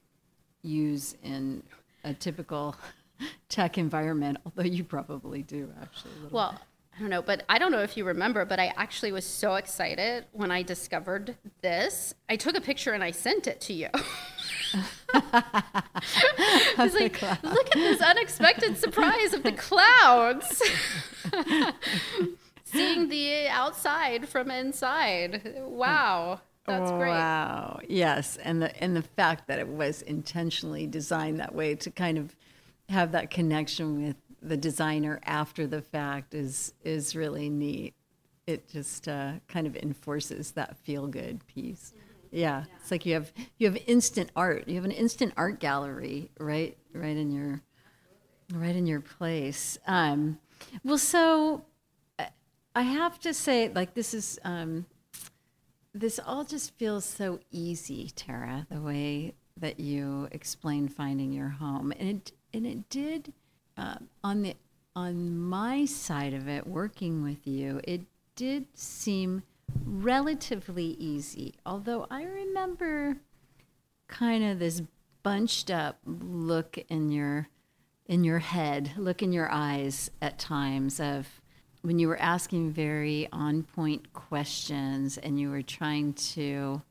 use 0.63 1.15
in 1.23 1.63
a 2.03 2.13
typical 2.13 2.75
tech 3.49 3.77
environment, 3.77 4.37
although 4.45 4.63
you 4.63 4.83
probably 4.83 5.43
do 5.43 5.71
actually. 5.81 6.13
well, 6.31 6.59
I 6.95 6.99
don't 6.99 7.09
know, 7.09 7.21
but 7.21 7.45
I 7.47 7.57
don't 7.57 7.71
know 7.71 7.81
if 7.81 7.95
you 7.95 8.05
remember, 8.05 8.43
but 8.45 8.59
I 8.59 8.73
actually 8.75 9.11
was 9.11 9.25
so 9.25 9.55
excited 9.55 10.25
when 10.33 10.51
I 10.51 10.61
discovered 10.61 11.35
this. 11.61 12.13
I 12.29 12.35
took 12.35 12.55
a 12.57 12.61
picture 12.61 12.91
and 12.91 13.03
I 13.03 13.11
sent 13.11 13.47
it 13.47 13.61
to 13.61 13.73
you. 13.73 13.87
I 15.13 15.83
was 16.77 16.93
like, 16.93 17.21
look 17.43 17.67
at 17.67 17.75
this 17.75 18.01
unexpected 18.01 18.77
surprise 18.77 19.33
of 19.33 19.43
the 19.43 19.51
clouds. 19.51 20.61
Seeing 22.65 23.09
the 23.09 23.47
outside 23.49 24.29
from 24.29 24.49
inside. 24.49 25.61
Wow. 25.65 26.41
That's 26.65 26.91
great. 26.91 27.09
Wow. 27.09 27.79
Yes, 27.87 28.37
and 28.37 28.61
the 28.61 28.83
and 28.83 28.95
the 28.95 29.01
fact 29.01 29.47
that 29.47 29.59
it 29.59 29.67
was 29.67 30.03
intentionally 30.03 30.87
designed 30.87 31.39
that 31.39 31.55
way 31.55 31.75
to 31.75 31.89
kind 31.89 32.17
of 32.17 32.35
have 32.87 33.11
that 33.13 33.31
connection 33.31 34.05
with 34.05 34.15
the 34.41 34.57
designer 34.57 35.19
after 35.23 35.67
the 35.67 35.81
fact 35.81 36.33
is 36.33 36.73
is 36.83 37.15
really 37.15 37.49
neat. 37.49 37.93
It 38.47 38.67
just 38.67 39.07
uh, 39.07 39.33
kind 39.47 39.67
of 39.67 39.75
enforces 39.75 40.51
that 40.53 40.77
feel 40.77 41.07
good 41.07 41.45
piece. 41.47 41.93
Yeah. 42.31 42.63
It's 42.79 42.91
like 42.91 43.05
you 43.05 43.13
have 43.13 43.31
you 43.57 43.67
have 43.67 43.77
instant 43.87 44.31
art. 44.35 44.67
You 44.67 44.75
have 44.75 44.85
an 44.85 44.91
instant 44.91 45.33
art 45.37 45.59
gallery 45.59 46.31
right 46.39 46.77
right 46.93 47.15
in 47.15 47.31
your 47.31 47.61
right 48.53 48.75
in 48.75 48.85
your 48.85 49.01
place. 49.01 49.77
Um, 49.87 50.39
well, 50.83 50.97
so 50.97 51.65
uh, 52.19 52.25
I 52.75 52.83
have 52.83 53.19
to 53.21 53.33
say, 53.33 53.69
like 53.69 53.93
this 53.93 54.13
is 54.13 54.39
um, 54.43 54.85
this 55.93 56.19
all 56.25 56.43
just 56.43 56.73
feels 56.77 57.05
so 57.05 57.39
easy, 57.51 58.11
Tara. 58.15 58.65
The 58.71 58.81
way 58.81 59.33
that 59.57 59.79
you 59.79 60.27
explain 60.31 60.87
finding 60.87 61.33
your 61.33 61.49
home, 61.49 61.93
and 61.99 62.09
it 62.09 62.31
and 62.53 62.65
it 62.65 62.89
did 62.89 63.33
uh, 63.77 63.95
on 64.23 64.43
the 64.43 64.55
on 64.95 65.37
my 65.37 65.85
side 65.85 66.33
of 66.33 66.47
it, 66.47 66.67
working 66.67 67.23
with 67.23 67.47
you, 67.47 67.79
it 67.85 68.01
did 68.35 68.65
seem 68.73 69.43
relatively 69.85 70.97
easy. 70.99 71.55
Although 71.65 72.07
I 72.11 72.23
remember 72.23 73.17
kind 74.07 74.43
of 74.43 74.59
this 74.59 74.81
bunched 75.23 75.71
up 75.71 75.99
look 76.05 76.77
in 76.89 77.11
your 77.11 77.47
in 78.07 78.23
your 78.23 78.39
head, 78.39 78.91
look 78.97 79.21
in 79.21 79.31
your 79.31 79.49
eyes 79.49 80.11
at 80.21 80.37
times 80.37 80.99
of 80.99 81.41
when 81.81 81.97
you 81.97 82.07
were 82.07 82.19
asking 82.19 82.71
very 82.71 83.27
on 83.31 83.63
point 83.63 84.11
questions 84.13 85.17
and 85.17 85.39
you 85.39 85.49
were 85.49 85.61
trying 85.61 86.13
to 86.13 86.81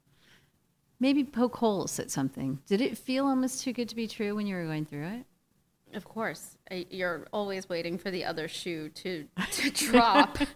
maybe 0.98 1.24
poke 1.24 1.56
holes 1.56 1.98
at 1.98 2.10
something. 2.10 2.60
Did 2.66 2.80
it 2.80 2.96
feel 2.96 3.26
almost 3.26 3.62
too 3.62 3.72
good 3.72 3.88
to 3.90 3.96
be 3.96 4.06
true 4.06 4.34
when 4.34 4.46
you 4.46 4.56
were 4.56 4.64
going 4.64 4.84
through 4.84 5.06
it? 5.06 5.26
Of 5.94 6.04
course, 6.04 6.56
you're 6.70 7.26
always 7.32 7.68
waiting 7.68 7.98
for 7.98 8.10
the 8.10 8.24
other 8.24 8.48
shoe 8.48 8.88
to 8.90 9.26
to 9.52 9.70
drop. 9.70 10.38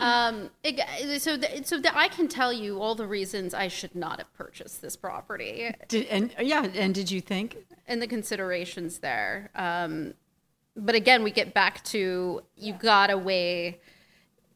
Um, 0.00 0.48
it, 0.64 1.20
so, 1.20 1.36
th- 1.36 1.66
so 1.66 1.80
th- 1.80 1.94
I 1.94 2.08
can 2.08 2.26
tell 2.26 2.52
you 2.54 2.80
all 2.80 2.94
the 2.94 3.06
reasons 3.06 3.52
I 3.52 3.68
should 3.68 3.94
not 3.94 4.18
have 4.18 4.32
purchased 4.32 4.80
this 4.80 4.96
property. 4.96 5.74
Did, 5.88 6.06
and 6.06 6.34
yeah, 6.40 6.66
and 6.74 6.94
did 6.94 7.10
you 7.10 7.20
think? 7.20 7.58
And 7.86 8.00
the 8.00 8.06
considerations 8.06 9.00
there. 9.00 9.50
Um, 9.54 10.14
but 10.74 10.94
again, 10.94 11.22
we 11.22 11.30
get 11.30 11.52
back 11.52 11.84
to 11.84 12.42
you 12.56 12.72
gotta 12.72 13.18
weigh, 13.18 13.80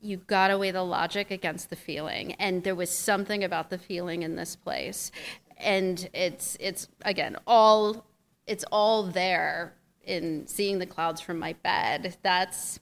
you 0.00 0.16
got 0.16 0.50
away 0.50 0.70
the 0.70 0.82
logic 0.82 1.30
against 1.30 1.68
the 1.68 1.76
feeling, 1.76 2.32
and 2.34 2.64
there 2.64 2.74
was 2.74 2.90
something 2.90 3.44
about 3.44 3.68
the 3.68 3.78
feeling 3.78 4.22
in 4.22 4.36
this 4.36 4.56
place, 4.56 5.12
and 5.58 6.08
it's 6.14 6.56
it's 6.58 6.88
again 7.02 7.36
all 7.46 8.06
it's 8.46 8.64
all 8.70 9.04
there 9.04 9.74
in 10.04 10.46
seeing 10.46 10.78
the 10.78 10.86
clouds 10.86 11.20
from 11.20 11.38
my 11.38 11.54
bed. 11.62 12.16
That's 12.22 12.80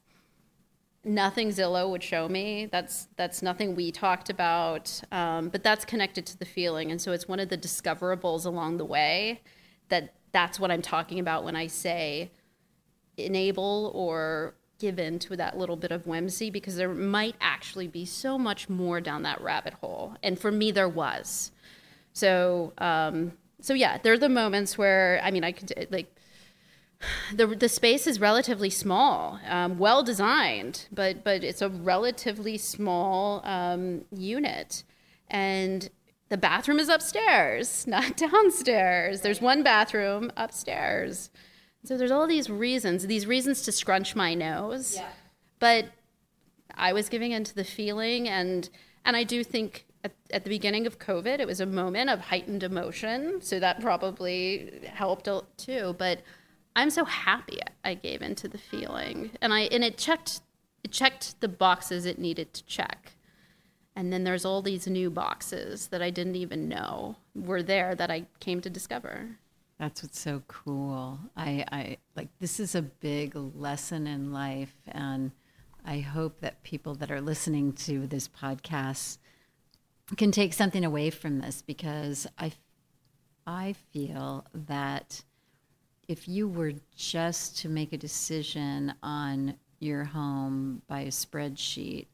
nothing 1.04 1.48
Zillow 1.48 1.90
would 1.90 2.02
show 2.02 2.28
me. 2.28 2.66
That's 2.70 3.08
that's 3.16 3.42
nothing 3.42 3.74
we 3.74 3.92
talked 3.92 4.30
about. 4.30 5.00
Um, 5.10 5.48
but 5.48 5.62
that's 5.62 5.84
connected 5.84 6.26
to 6.26 6.38
the 6.38 6.44
feeling, 6.44 6.90
and 6.90 7.00
so 7.00 7.12
it's 7.12 7.28
one 7.28 7.40
of 7.40 7.48
the 7.48 7.58
discoverables 7.58 8.44
along 8.44 8.76
the 8.76 8.84
way. 8.84 9.40
That 9.88 10.14
that's 10.32 10.58
what 10.58 10.70
I'm 10.70 10.82
talking 10.82 11.18
about 11.18 11.44
when 11.44 11.56
I 11.56 11.66
say 11.66 12.30
enable 13.16 13.92
or 13.94 14.54
give 14.78 14.98
in 14.98 15.18
to 15.20 15.36
that 15.36 15.56
little 15.56 15.76
bit 15.76 15.92
of 15.92 16.06
whimsy, 16.06 16.50
because 16.50 16.76
there 16.76 16.92
might 16.92 17.36
actually 17.40 17.86
be 17.86 18.04
so 18.04 18.36
much 18.36 18.68
more 18.68 19.00
down 19.00 19.22
that 19.22 19.40
rabbit 19.40 19.74
hole. 19.74 20.16
And 20.22 20.38
for 20.38 20.50
me, 20.50 20.72
there 20.72 20.88
was. 20.88 21.52
So 22.12 22.72
um, 22.78 23.32
so 23.62 23.74
yeah, 23.74 23.98
there 23.98 24.12
are 24.12 24.18
the 24.18 24.28
moments 24.28 24.76
where 24.76 25.20
I 25.22 25.30
mean 25.30 25.44
I 25.44 25.52
could 25.52 25.72
like 25.90 26.14
the 27.34 27.46
the 27.46 27.68
space 27.68 28.06
is 28.06 28.20
relatively 28.20 28.70
small, 28.70 29.40
um, 29.48 29.78
well 29.78 30.02
designed, 30.02 30.86
but 30.92 31.24
but 31.24 31.42
it's 31.44 31.62
a 31.62 31.68
relatively 31.68 32.58
small 32.58 33.40
um, 33.44 34.04
unit, 34.10 34.84
and 35.28 35.88
the 36.28 36.36
bathroom 36.36 36.78
is 36.78 36.88
upstairs, 36.88 37.86
not 37.86 38.16
downstairs. 38.16 39.20
There's 39.20 39.40
one 39.40 39.62
bathroom 39.62 40.32
upstairs, 40.36 41.30
so 41.84 41.96
there's 41.96 42.10
all 42.10 42.26
these 42.26 42.50
reasons, 42.50 43.06
these 43.06 43.26
reasons 43.26 43.62
to 43.62 43.72
scrunch 43.72 44.14
my 44.14 44.34
nose, 44.34 44.96
yeah. 44.96 45.08
but 45.58 45.86
I 46.74 46.92
was 46.92 47.08
giving 47.08 47.32
into 47.32 47.54
the 47.54 47.64
feeling, 47.64 48.28
and 48.28 48.68
and 49.04 49.16
I 49.16 49.24
do 49.24 49.42
think 49.42 49.86
at, 50.04 50.12
at, 50.30 50.44
the 50.44 50.50
beginning 50.50 50.86
of 50.86 50.98
COVID, 50.98 51.38
it 51.38 51.46
was 51.46 51.60
a 51.60 51.66
moment 51.66 52.10
of 52.10 52.20
heightened 52.20 52.62
emotion, 52.62 53.40
so 53.40 53.60
that 53.60 53.80
probably 53.80 54.80
helped 54.92 55.28
too. 55.56 55.94
But 55.98 56.22
I'm 56.74 56.90
so 56.90 57.04
happy 57.04 57.60
I 57.84 57.94
gave 57.94 58.22
into 58.22 58.48
the 58.48 58.58
feeling, 58.58 59.30
and 59.40 59.52
I 59.52 59.62
and 59.62 59.84
it 59.84 59.96
checked 59.98 60.40
it 60.82 60.90
checked 60.90 61.40
the 61.40 61.48
boxes 61.48 62.06
it 62.06 62.18
needed 62.18 62.52
to 62.54 62.64
check. 62.64 63.12
And 63.94 64.12
then 64.12 64.24
there's 64.24 64.44
all 64.44 64.62
these 64.62 64.86
new 64.86 65.10
boxes 65.10 65.88
that 65.88 66.00
I 66.00 66.10
didn't 66.10 66.36
even 66.36 66.68
know 66.68 67.16
were 67.34 67.62
there 67.62 67.94
that 67.94 68.10
I 68.10 68.26
came 68.40 68.62
to 68.62 68.70
discover. 68.70 69.36
That's 69.78 70.02
what's 70.02 70.18
so 70.18 70.42
cool. 70.48 71.18
I, 71.36 71.64
I 71.70 71.96
like 72.16 72.28
this 72.38 72.58
is 72.58 72.74
a 72.74 72.82
big 72.82 73.34
lesson 73.34 74.06
in 74.06 74.32
life, 74.32 74.74
and 74.88 75.32
I 75.84 75.98
hope 75.98 76.40
that 76.40 76.62
people 76.62 76.94
that 76.96 77.10
are 77.10 77.20
listening 77.20 77.72
to 77.74 78.06
this 78.06 78.28
podcast 78.28 79.18
can 80.16 80.32
take 80.32 80.52
something 80.52 80.84
away 80.84 81.10
from 81.10 81.38
this 81.38 81.62
because 81.62 82.26
I, 82.38 82.52
I 83.46 83.74
feel 83.92 84.44
that 84.54 85.22
if 86.08 86.28
you 86.28 86.48
were 86.48 86.72
just 86.96 87.58
to 87.58 87.68
make 87.68 87.92
a 87.92 87.98
decision 87.98 88.94
on 89.02 89.54
your 89.78 90.04
home 90.04 90.82
by 90.86 91.00
a 91.00 91.08
spreadsheet, 91.08 92.06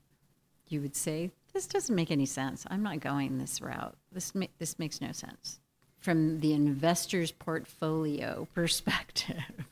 you 0.68 0.80
would 0.80 0.96
say, 0.96 1.30
"This 1.52 1.66
doesn't 1.66 1.94
make 1.94 2.10
any 2.10 2.26
sense. 2.26 2.66
I'm 2.70 2.82
not 2.82 3.00
going 3.00 3.38
this 3.38 3.60
route. 3.60 3.96
This 4.12 4.34
ma- 4.34 4.46
this 4.58 4.78
makes 4.78 5.00
no 5.00 5.12
sense." 5.12 5.60
From 5.98 6.40
the 6.40 6.52
investor's 6.52 7.32
portfolio 7.32 8.46
perspective, 8.54 9.66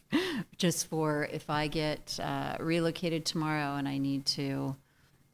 just 0.57 0.89
for 0.89 1.29
if 1.31 1.49
I 1.49 1.69
get 1.69 2.19
uh, 2.21 2.57
relocated 2.59 3.25
tomorrow 3.25 3.77
and 3.77 3.87
I 3.87 3.99
need 3.99 4.27
to 4.27 4.77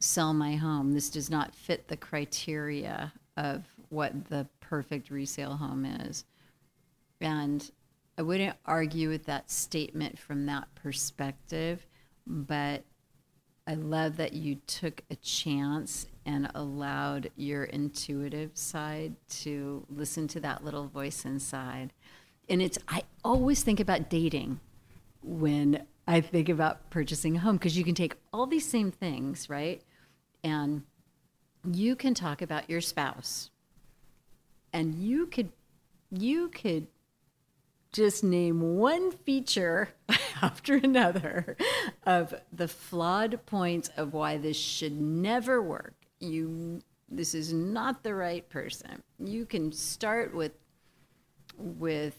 sell 0.03 0.33
my 0.33 0.55
home, 0.55 0.91
this 0.91 1.09
does 1.09 1.29
not 1.29 1.55
fit 1.55 1.87
the 1.87 1.97
criteria 1.97 3.13
of 3.37 3.63
what 3.89 4.25
the 4.25 4.47
perfect 4.59 5.09
resale 5.09 5.55
home 5.55 5.85
is. 5.85 6.25
And 7.21 7.69
I 8.17 8.21
wouldn't 8.21 8.57
argue 8.65 9.09
with 9.09 9.25
that 9.25 9.49
statement 9.49 10.19
from 10.19 10.45
that 10.47 10.67
perspective, 10.75 11.87
but 12.27 12.83
I 13.65 13.75
love 13.75 14.17
that 14.17 14.33
you 14.33 14.55
took 14.67 15.03
a 15.09 15.15
chance 15.15 16.07
and 16.25 16.51
allowed 16.53 17.31
your 17.37 17.63
intuitive 17.63 18.57
side 18.57 19.15
to 19.29 19.85
listen 19.89 20.27
to 20.29 20.39
that 20.41 20.65
little 20.65 20.87
voice 20.87 21.23
inside. 21.23 21.93
And 22.49 22.61
it's, 22.61 22.77
I 22.89 23.03
always 23.23 23.63
think 23.63 23.79
about 23.79 24.09
dating 24.09 24.59
when 25.21 25.85
I 26.05 26.19
think 26.19 26.49
about 26.49 26.89
purchasing 26.89 27.37
a 27.37 27.39
home 27.39 27.55
because 27.55 27.77
you 27.77 27.85
can 27.85 27.95
take 27.95 28.15
all 28.33 28.45
these 28.45 28.67
same 28.69 28.91
things, 28.91 29.49
right? 29.49 29.81
And 30.43 30.83
you 31.71 31.95
can 31.95 32.13
talk 32.13 32.41
about 32.41 32.69
your 32.69 32.81
spouse 32.81 33.49
and 34.73 34.95
you 34.95 35.27
could 35.27 35.51
you 36.11 36.49
could 36.49 36.87
just 37.91 38.23
name 38.23 38.75
one 38.75 39.11
feature 39.11 39.89
after 40.41 40.75
another 40.75 41.55
of 42.05 42.33
the 42.51 42.67
flawed 42.67 43.45
points 43.45 43.89
of 43.95 44.13
why 44.13 44.37
this 44.37 44.57
should 44.57 44.99
never 44.99 45.61
work. 45.61 45.93
You 46.19 46.81
this 47.09 47.35
is 47.35 47.53
not 47.53 48.03
the 48.03 48.15
right 48.15 48.47
person. 48.49 49.03
You 49.19 49.45
can 49.45 49.71
start 49.71 50.33
with 50.35 50.53
with 51.57 52.17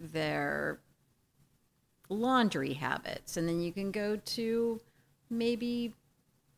their 0.00 0.78
laundry 2.08 2.72
habits 2.74 3.36
and 3.36 3.48
then 3.48 3.60
you 3.60 3.72
can 3.72 3.90
go 3.90 4.16
to 4.16 4.80
maybe 5.28 5.94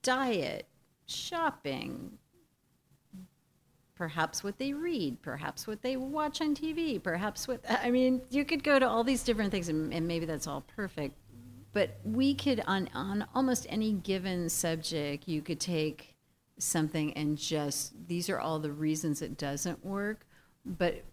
diet, 0.03 0.69
shopping, 1.11 2.19
perhaps 3.95 4.43
what 4.43 4.59
they 4.59 4.73
read, 4.73 5.21
perhaps 5.23 5.67
what 5.67 5.83
they 5.83 5.97
watch 5.97 6.41
on 6.41 6.55
TV, 6.55 7.03
perhaps 7.03 7.47
what 7.47 7.61
I 7.69 7.91
mean, 7.91 8.23
you 8.31 8.45
could 8.45 8.65
go 8.65 8.79
to 8.79 8.89
all 8.89 9.05
these 9.05 9.23
different 9.23 9.51
things 9.51 9.69
and, 9.69 9.93
and 9.93 10.09
maybe 10.09 10.27
that's 10.27 10.47
all 10.47 10.63
perfect. 10.63 11.17
But 11.73 11.99
we 12.05 12.35
could 12.35 12.63
on 12.67 12.89
on 12.95 13.27
almost 13.35 13.67
any 13.69 13.93
given 13.93 14.49
subject, 14.49 15.29
you 15.29 15.43
could 15.43 15.61
take 15.61 16.17
something 16.59 17.13
and 17.15 17.37
just 17.37 17.93
these 18.07 18.29
are 18.29 18.39
all 18.39 18.59
the 18.59 18.73
reasons 18.73 19.23
it 19.23 19.37
doesn't 19.37 19.85
work. 19.85 20.27
But 20.65 21.05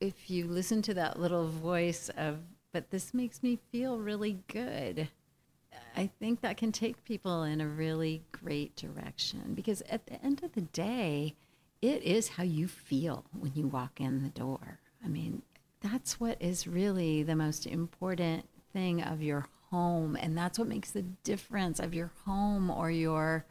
if 0.00 0.30
you 0.30 0.46
listen 0.46 0.82
to 0.82 0.94
that 0.94 1.18
little 1.20 1.46
voice 1.46 2.10
of, 2.16 2.38
but 2.72 2.90
this 2.90 3.14
makes 3.14 3.42
me 3.42 3.58
feel 3.70 3.98
really 3.98 4.42
good. 4.48 5.08
I 5.96 6.10
think 6.18 6.40
that 6.40 6.56
can 6.56 6.72
take 6.72 7.04
people 7.04 7.42
in 7.42 7.60
a 7.60 7.68
really 7.68 8.22
great 8.32 8.76
direction 8.76 9.52
because 9.54 9.82
at 9.82 10.06
the 10.06 10.22
end 10.24 10.42
of 10.42 10.52
the 10.52 10.62
day, 10.62 11.34
it 11.80 12.02
is 12.02 12.28
how 12.28 12.44
you 12.44 12.68
feel 12.68 13.24
when 13.38 13.52
you 13.54 13.66
walk 13.66 14.00
in 14.00 14.22
the 14.22 14.28
door. 14.28 14.78
I 15.04 15.08
mean, 15.08 15.42
that's 15.80 16.20
what 16.20 16.40
is 16.40 16.66
really 16.66 17.22
the 17.22 17.36
most 17.36 17.66
important 17.66 18.46
thing 18.72 19.02
of 19.02 19.22
your 19.22 19.46
home 19.70 20.16
and 20.20 20.36
that's 20.36 20.58
what 20.58 20.68
makes 20.68 20.90
the 20.90 21.02
difference 21.02 21.80
of 21.80 21.94
your 21.94 22.12
home 22.24 22.70
or 22.70 22.90
your 22.90 23.44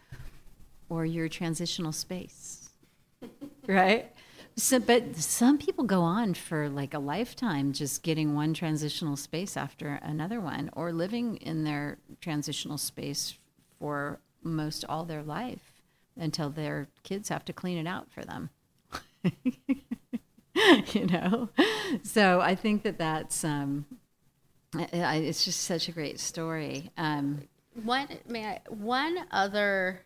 or 0.87 1.05
your 1.05 1.27
transitional 1.27 1.91
space. 1.91 2.69
right? 3.67 4.11
So, 4.55 4.79
but 4.79 5.15
some 5.15 5.57
people 5.57 5.85
go 5.85 6.01
on 6.01 6.33
for 6.33 6.69
like 6.69 6.93
a 6.93 6.99
lifetime 6.99 7.71
just 7.71 8.03
getting 8.03 8.35
one 8.35 8.53
transitional 8.53 9.15
space 9.15 9.55
after 9.55 9.99
another 10.01 10.39
one 10.39 10.69
or 10.73 10.91
living 10.91 11.37
in 11.37 11.63
their 11.63 11.97
transitional 12.19 12.77
space 12.77 13.37
for 13.79 14.19
most 14.43 14.83
all 14.87 15.05
their 15.05 15.23
life 15.23 15.81
until 16.17 16.49
their 16.49 16.87
kids 17.03 17.29
have 17.29 17.45
to 17.45 17.53
clean 17.53 17.77
it 17.77 17.87
out 17.87 18.11
for 18.11 18.23
them. 18.23 18.49
you 20.93 21.05
know, 21.05 21.49
so 22.03 22.41
I 22.41 22.55
think 22.55 22.83
that 22.83 22.97
that's 22.97 23.43
um, 23.43 23.85
it's 24.73 25.45
just 25.45 25.61
such 25.61 25.87
a 25.87 25.91
great 25.91 26.19
story. 26.19 26.91
Um, 26.97 27.43
one 27.83 28.07
may 28.27 28.45
I, 28.45 28.59
one 28.67 29.17
other 29.31 30.01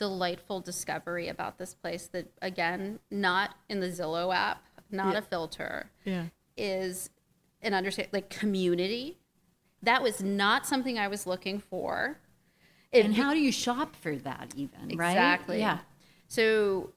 delightful 0.00 0.60
discovery 0.60 1.28
about 1.28 1.58
this 1.58 1.74
place 1.74 2.06
that 2.06 2.32
again 2.40 2.98
not 3.10 3.54
in 3.68 3.80
the 3.80 3.88
Zillow 3.88 4.34
app, 4.34 4.64
not 4.90 5.12
yeah. 5.12 5.18
a 5.18 5.22
filter, 5.22 5.90
yeah. 6.04 6.24
is 6.56 7.10
an 7.60 7.74
understand 7.74 8.08
like 8.10 8.30
community. 8.30 9.18
That 9.82 10.02
was 10.02 10.22
not 10.22 10.66
something 10.66 10.98
I 10.98 11.08
was 11.08 11.26
looking 11.26 11.60
for. 11.60 12.18
It, 12.92 13.04
and 13.04 13.14
how 13.14 13.34
do 13.34 13.40
you 13.40 13.52
shop 13.52 13.94
for 13.94 14.16
that 14.16 14.54
even, 14.56 14.96
right? 14.96 15.10
Exactly. 15.10 15.58
Yeah. 15.58 15.80
So 16.28 16.94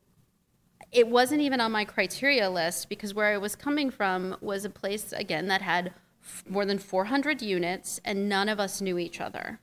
it 0.91 1.09
wasn't 1.09 1.41
even 1.41 1.59
on 1.59 1.73
my 1.73 1.83
criteria 1.83 2.49
list 2.49 2.87
because 2.87 3.13
where 3.13 3.33
I 3.33 3.37
was 3.37 3.55
coming 3.55 3.91
from 3.91 4.37
was 4.39 4.63
a 4.63 4.69
place 4.69 5.11
again 5.11 5.47
that 5.47 5.61
had 5.61 5.93
f- 6.23 6.43
more 6.47 6.65
than 6.65 6.79
400 6.79 7.41
units 7.41 7.99
and 8.05 8.29
none 8.29 8.47
of 8.47 8.61
us 8.61 8.79
knew 8.79 8.97
each 8.97 9.19
other. 9.19 9.59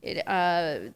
It, 0.00 0.26
uh, 0.28 0.90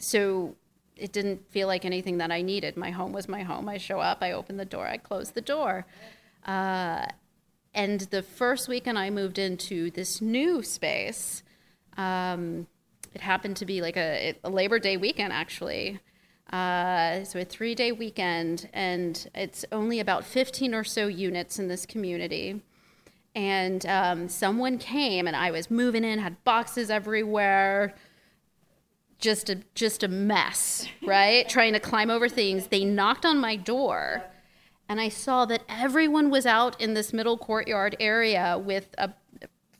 so 0.00 0.56
it 0.96 1.12
didn't 1.12 1.50
feel 1.50 1.66
like 1.66 1.84
anything 1.84 2.18
that 2.18 2.30
I 2.30 2.42
needed. 2.42 2.76
My 2.76 2.90
home 2.90 3.12
was 3.12 3.28
my 3.28 3.42
home. 3.42 3.68
I 3.68 3.76
show 3.76 4.00
up, 4.00 4.18
I 4.22 4.32
open 4.32 4.56
the 4.56 4.64
door, 4.64 4.86
I 4.86 4.96
close 4.96 5.30
the 5.30 5.40
door. 5.40 5.86
Uh, 6.46 7.06
and 7.74 8.00
the 8.00 8.22
first 8.22 8.68
weekend 8.68 8.98
I 8.98 9.10
moved 9.10 9.38
into 9.38 9.90
this 9.90 10.22
new 10.22 10.62
space, 10.62 11.42
um, 11.98 12.66
it 13.14 13.20
happened 13.20 13.56
to 13.58 13.66
be 13.66 13.82
like 13.82 13.96
a, 13.96 14.34
a 14.42 14.50
Labor 14.50 14.78
Day 14.78 14.96
weekend, 14.96 15.32
actually. 15.32 16.00
Uh, 16.52 17.24
so 17.24 17.40
a 17.40 17.44
three 17.44 17.74
day 17.74 17.92
weekend, 17.92 18.68
and 18.72 19.28
it's 19.34 19.64
only 19.72 20.00
about 20.00 20.24
15 20.24 20.74
or 20.74 20.84
so 20.84 21.06
units 21.06 21.58
in 21.58 21.68
this 21.68 21.84
community. 21.84 22.62
And 23.34 23.84
um, 23.84 24.28
someone 24.28 24.78
came, 24.78 25.26
and 25.26 25.36
I 25.36 25.50
was 25.50 25.70
moving 25.70 26.04
in, 26.04 26.18
had 26.20 26.42
boxes 26.44 26.88
everywhere, 26.88 27.94
just 29.18 29.50
a 29.50 29.60
just 29.74 30.02
a 30.02 30.08
mess, 30.08 30.86
right? 31.06 31.48
Trying 31.48 31.72
to 31.72 31.80
climb 31.80 32.10
over 32.10 32.28
things. 32.28 32.68
They 32.68 32.84
knocked 32.84 33.24
on 33.24 33.38
my 33.38 33.56
door, 33.56 34.24
and 34.88 35.00
I 35.00 35.08
saw 35.08 35.44
that 35.46 35.62
everyone 35.68 36.30
was 36.30 36.46
out 36.46 36.80
in 36.80 36.94
this 36.94 37.12
middle 37.12 37.38
courtyard 37.38 37.96
area 38.00 38.58
with 38.58 38.88
a 38.98 39.10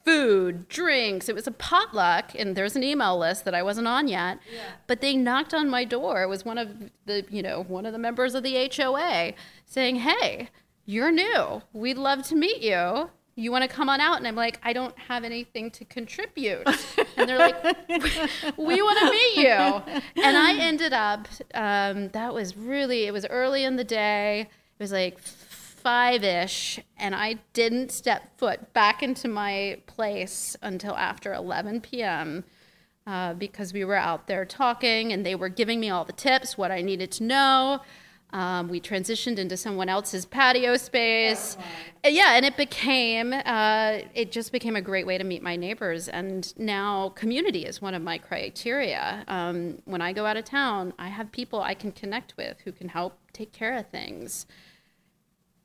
food, 0.05 0.69
drinks. 0.69 1.29
It 1.29 1.35
was 1.35 1.49
a 1.49 1.53
potluck, 1.53 2.31
and 2.39 2.57
there's 2.57 2.77
an 2.77 2.85
email 2.85 3.19
list 3.19 3.45
that 3.45 3.55
I 3.55 3.63
wasn't 3.63 3.89
on 3.89 4.07
yet. 4.07 4.39
Yeah. 4.51 4.61
But 4.87 5.01
they 5.01 5.17
knocked 5.17 5.53
on 5.53 5.69
my 5.69 5.85
door. 5.85 6.23
It 6.23 6.29
was 6.29 6.45
one 6.45 6.59
of 6.59 6.91
the, 7.07 7.25
you 7.29 7.43
know, 7.43 7.65
one 7.65 7.85
of 7.85 7.93
the 7.93 7.99
members 7.99 8.35
of 8.35 8.45
the 8.45 8.71
HOA 8.73 9.35
saying, 9.65 9.97
"Hey, 9.97 10.49
you're 10.85 11.11
new. 11.11 11.63
We'd 11.73 11.99
love 11.99 12.23
to 12.29 12.37
meet 12.37 12.63
you. 12.63 13.11
You 13.37 13.53
want 13.53 13.63
to 13.63 13.69
come 13.69 13.89
on 13.89 14.01
out?" 14.01 14.17
And 14.17 14.27
I'm 14.27 14.35
like, 14.35 14.59
"I 14.63 14.73
don't 14.73 14.97
have 14.99 15.23
anything 15.23 15.71
to 15.73 15.85
contribute." 15.85 16.67
and 17.17 17.29
they're 17.29 17.39
like, 17.39 17.63
"We 18.57 18.83
want 18.83 18.99
to 18.99 19.11
meet 19.11 19.37
you." 19.37 20.23
And 20.23 20.37
I 20.37 20.57
ended 20.59 20.93
up. 20.93 21.29
Um, 21.55 22.09
that 22.09 22.35
was 22.35 22.57
really. 22.57 23.05
It 23.05 23.13
was 23.13 23.27
early 23.27 23.63
in 23.65 23.77
the 23.77 23.85
day. 23.85 24.41
It 24.41 24.83
was 24.83 24.93
like 24.93 25.19
five 25.87 26.25
ish, 26.25 26.81
and 26.99 27.15
I 27.15 27.37
didn't 27.53 27.93
step 27.93 28.37
foot 28.39 28.73
back 28.73 29.05
into 29.05 29.29
my 29.29 29.79
place 29.87 30.57
until 30.61 30.97
after 30.97 31.33
11 31.33 31.81
p.m. 31.83 32.43
Uh, 33.07 33.35
because 33.35 33.73
we 33.73 33.85
were 33.85 33.95
out 33.95 34.27
there 34.27 34.45
talking 34.45 35.13
and 35.13 35.25
they 35.25 35.37
were 35.37 35.49
giving 35.49 35.79
me 35.79 35.89
all 35.89 36.05
the 36.05 36.13
tips, 36.13 36.59
what 36.59 36.73
I 36.73 36.83
needed 36.83 37.13
to 37.13 37.23
know. 37.23 37.83
Um, 38.31 38.69
we 38.69 38.81
transitioned 38.81 39.39
into 39.39 39.57
someone 39.57 39.89
else's 39.89 40.27
patio 40.27 40.77
space. 40.77 41.57
Oh, 42.05 42.09
yeah, 42.09 42.35
and 42.37 42.45
it 42.45 42.57
became, 42.57 43.33
uh, 43.33 43.99
it 44.15 44.33
just 44.33 44.53
became 44.53 44.77
a 44.77 44.83
great 44.83 45.07
way 45.07 45.17
to 45.17 45.25
meet 45.25 45.43
my 45.43 45.57
neighbors. 45.57 46.09
And 46.09 46.53
now 46.59 47.11
community 47.11 47.65
is 47.65 47.81
one 47.81 47.95
of 47.95 48.03
my 48.03 48.19
criteria. 48.19 49.25
Um, 49.29 49.79
when 49.85 50.03
I 50.03 50.13
go 50.13 50.27
out 50.27 50.37
of 50.37 50.45
town, 50.45 50.93
I 50.99 51.09
have 51.09 51.33
people 51.33 51.63
I 51.63 51.75
can 51.75 51.93
connect 51.93 52.37
with 52.37 52.59
who 52.65 52.73
can 52.73 52.89
help 52.89 53.19
take 53.33 53.53
care 53.53 53.77
of 53.77 53.87
things 53.89 54.47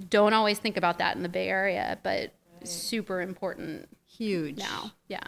don't 0.09 0.33
always 0.33 0.59
think 0.59 0.77
about 0.77 0.97
that 0.99 1.15
in 1.15 1.23
the 1.23 1.29
Bay 1.29 1.47
Area, 1.47 1.97
but 2.03 2.31
right. 2.53 2.67
super 2.67 3.21
important. 3.21 3.87
Huge. 4.05 4.57
Now. 4.57 4.91
Yeah. 5.07 5.23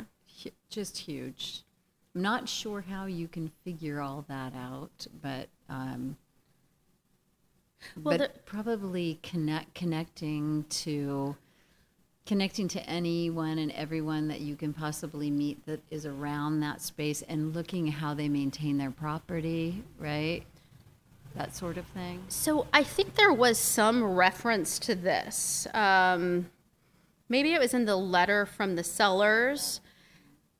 just 0.69 0.97
huge. 0.97 1.63
I'm 2.15 2.21
not 2.21 2.47
sure 2.47 2.81
how 2.81 3.05
you 3.05 3.27
can 3.27 3.51
figure 3.63 4.01
all 4.01 4.25
that 4.27 4.53
out, 4.55 5.07
but 5.21 5.49
um, 5.69 6.17
well, 8.01 8.17
but 8.17 8.45
probably 8.45 9.19
connect 9.23 9.73
connecting 9.73 10.65
to 10.69 11.35
connecting 12.25 12.69
to 12.69 12.89
anyone 12.89 13.57
and 13.57 13.71
everyone 13.73 14.29
that 14.29 14.39
you 14.39 14.55
can 14.55 14.73
possibly 14.73 15.29
meet 15.29 15.65
that 15.65 15.81
is 15.91 16.05
around 16.05 16.61
that 16.61 16.81
space 16.81 17.21
and 17.23 17.53
looking 17.53 17.87
how 17.87 18.13
they 18.13 18.29
maintain 18.29 18.77
their 18.77 18.91
property, 18.91 19.83
right? 19.99 20.43
that 21.35 21.55
sort 21.55 21.77
of 21.77 21.85
thing? 21.87 22.23
So 22.27 22.67
I 22.73 22.83
think 22.83 23.15
there 23.15 23.33
was 23.33 23.57
some 23.57 24.03
reference 24.03 24.79
to 24.79 24.95
this. 24.95 25.67
Um, 25.73 26.49
maybe 27.29 27.53
it 27.53 27.59
was 27.59 27.73
in 27.73 27.85
the 27.85 27.95
letter 27.95 28.45
from 28.45 28.75
the 28.75 28.83
sellers. 28.83 29.81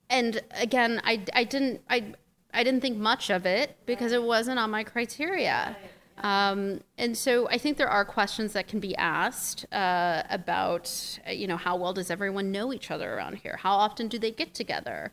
And 0.10 0.42
again, 0.52 1.02
I, 1.04 1.24
I 1.34 1.44
didn't 1.44 1.82
I 1.90 2.14
I 2.54 2.64
didn't 2.64 2.82
think 2.82 2.98
much 2.98 3.30
of 3.30 3.46
it 3.46 3.78
because 3.86 4.12
it 4.12 4.22
wasn't 4.22 4.60
on 4.60 4.70
my 4.70 4.84
criteria. 4.84 5.76
Um, 6.20 6.82
and 6.98 7.18
so 7.18 7.50
I 7.50 7.58
think 7.58 7.78
there 7.78 7.90
are 7.90 8.06
questions 8.06 8.54
that 8.54 8.68
can 8.68 8.80
be 8.80 8.96
asked 8.96 9.66
uh, 9.74 10.24
about, 10.30 11.20
you 11.28 11.48
know, 11.48 11.58
how 11.58 11.76
well 11.76 11.94
does 11.94 12.12
everyone 12.12 12.52
know 12.52 12.72
each 12.72 12.92
other 12.92 13.14
around 13.14 13.38
here? 13.38 13.58
How 13.62 13.74
often 13.74 14.08
do 14.08 14.20
they 14.20 14.32
get 14.32 14.54
together? 14.54 15.12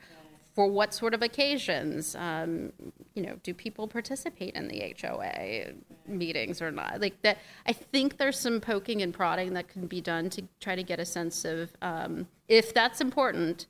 for 0.54 0.66
what 0.66 0.92
sort 0.92 1.14
of 1.14 1.22
occasions? 1.22 2.14
Um, 2.16 2.72
you 3.14 3.22
know, 3.22 3.36
do 3.42 3.54
people 3.54 3.86
participate 3.86 4.54
in 4.54 4.68
the 4.68 4.94
HOA 5.00 5.72
meetings 6.06 6.60
or 6.60 6.70
not? 6.70 7.00
Like 7.00 7.22
that, 7.22 7.38
I 7.66 7.72
think 7.72 8.18
there's 8.18 8.38
some 8.38 8.60
poking 8.60 9.00
and 9.02 9.14
prodding 9.14 9.54
that 9.54 9.68
can 9.68 9.86
be 9.86 10.00
done 10.00 10.28
to 10.30 10.42
try 10.60 10.74
to 10.74 10.82
get 10.82 11.00
a 11.00 11.04
sense 11.04 11.44
of 11.44 11.70
um, 11.82 12.26
if 12.48 12.74
that's 12.74 13.00
important. 13.00 13.66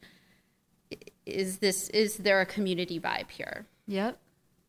Is 1.27 1.59
this 1.59 1.89
is 1.91 2.17
there 2.17 2.41
a 2.41 2.47
community 2.47 2.99
vibe 2.99 3.31
here? 3.31 3.67
Yep. 3.87 4.19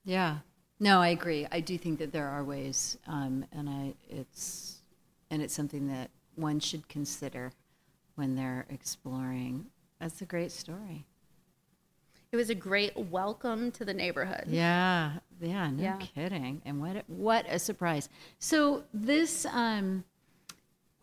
Yeah. 0.04 0.38
No, 0.82 1.00
I 1.00 1.10
agree. 1.10 1.46
I 1.52 1.60
do 1.60 1.78
think 1.78 2.00
that 2.00 2.12
there 2.12 2.28
are 2.28 2.44
ways, 2.44 2.98
um, 3.06 3.46
and 3.52 3.70
I 3.70 3.94
it's 4.10 4.82
and 5.30 5.40
it's 5.40 5.54
something 5.54 5.88
that 5.90 6.10
one 6.34 6.60
should 6.60 6.90
consider 6.90 7.52
when 8.16 8.36
they're 8.36 8.66
exploring. 8.68 9.68
That's 10.00 10.24
a 10.24 10.26
great 10.26 10.52
story. 10.52 11.06
It 12.32 12.36
was 12.36 12.50
a 12.50 12.56
great 12.56 12.98
welcome 12.98 13.70
to 13.74 13.86
the 13.86 13.94
neighborhood. 13.94 14.46
Yeah, 14.48 15.20
yeah, 15.40 15.70
no 15.70 15.84
yeah. 15.84 15.98
kidding. 15.98 16.64
And 16.66 16.82
what 16.82 17.04
what 17.06 17.46
a 17.48 17.60
surprise. 17.60 18.10
So 18.40 18.84
this 18.92 19.46
um, 19.46 20.04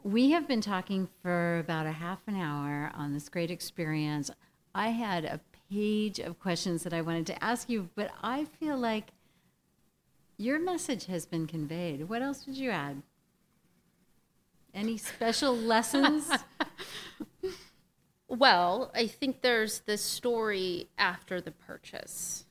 we 0.03 0.33
have 0.33 0.49
been 0.49 0.61
talking 0.61 1.09
for 1.23 1.61
about 1.61 1.87
a 1.87 1.93
half 1.93 2.19
an 2.27 2.35
hour 2.35 2.91
on 2.97 3.13
this 3.13 3.29
great 3.29 3.53
experience. 3.53 4.29
I 4.75 4.89
had 4.89 5.25
a 5.25 5.39
page 5.71 6.19
of 6.19 6.41
questions 6.41 6.83
that 6.83 6.93
I 6.93 7.01
wanted 7.01 7.27
to 7.27 7.45
ask 7.45 7.71
you, 7.71 7.91
but 7.95 8.11
I 8.25 8.45
feel 8.45 8.77
like 8.77 9.13
your 10.39 10.59
message 10.59 11.07
has 11.07 11.27
been 11.27 11.47
conveyed. 11.47 12.09
What 12.09 12.23
else 12.23 12.45
did 12.45 12.57
you 12.57 12.71
add? 12.71 13.03
Any 14.73 14.97
special 14.97 15.55
lessons? 15.57 16.31
Well, 18.29 18.91
I 18.95 19.07
think 19.07 19.41
there's 19.41 19.81
the 19.81 19.97
story 19.97 20.89
after 20.99 21.41
the 21.41 21.51
purchase. 21.51 22.45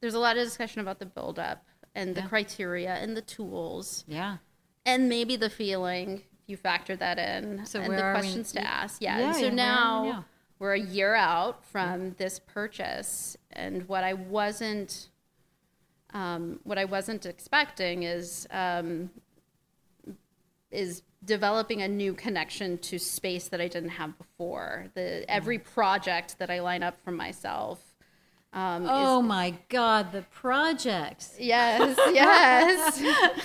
There's 0.00 0.14
a 0.14 0.18
lot 0.18 0.36
of 0.36 0.44
discussion 0.44 0.80
about 0.80 0.98
the 0.98 1.06
buildup 1.06 1.64
and 1.94 2.14
the 2.14 2.20
yeah. 2.20 2.26
criteria 2.26 2.94
and 2.94 3.16
the 3.16 3.22
tools. 3.22 4.04
Yeah. 4.08 4.38
And 4.84 5.08
maybe 5.08 5.36
the 5.36 5.50
feeling, 5.50 6.22
if 6.42 6.48
you 6.48 6.56
factor 6.56 6.96
that 6.96 7.18
in, 7.18 7.64
so 7.64 7.80
and 7.80 7.94
the 7.94 7.98
questions 7.98 8.52
to 8.52 8.66
ask. 8.66 9.00
Yeah. 9.00 9.18
yeah 9.18 9.32
so 9.32 9.38
yeah, 9.46 9.50
now, 9.50 10.04
now, 10.04 10.24
we're 10.58 10.74
a 10.74 10.80
year 10.80 11.14
out 11.14 11.64
from 11.64 12.14
this 12.18 12.40
purchase. 12.40 13.36
And 13.52 13.88
what 13.88 14.02
I 14.02 14.14
wasn't 14.14 15.10
um, 16.14 16.60
what 16.64 16.78
I 16.78 16.84
wasn't 16.84 17.26
expecting 17.26 18.04
is 18.04 18.46
um, 18.50 19.10
is 20.70 21.02
developing 21.24 21.82
a 21.82 21.88
new 21.88 22.14
connection 22.14 22.78
to 22.78 22.98
space 22.98 23.48
that 23.48 23.60
I 23.60 23.68
didn't 23.68 23.90
have 23.90 24.16
before. 24.18 24.86
The 24.94 25.28
every 25.30 25.58
project 25.58 26.38
that 26.38 26.50
I 26.50 26.60
line 26.60 26.82
up 26.82 26.96
for 27.04 27.10
myself. 27.10 27.82
Um, 28.50 28.86
oh 28.88 29.20
is, 29.20 29.26
my 29.26 29.54
God, 29.68 30.10
the 30.10 30.22
projects! 30.22 31.36
Yes, 31.38 31.98
yes. 32.14 33.02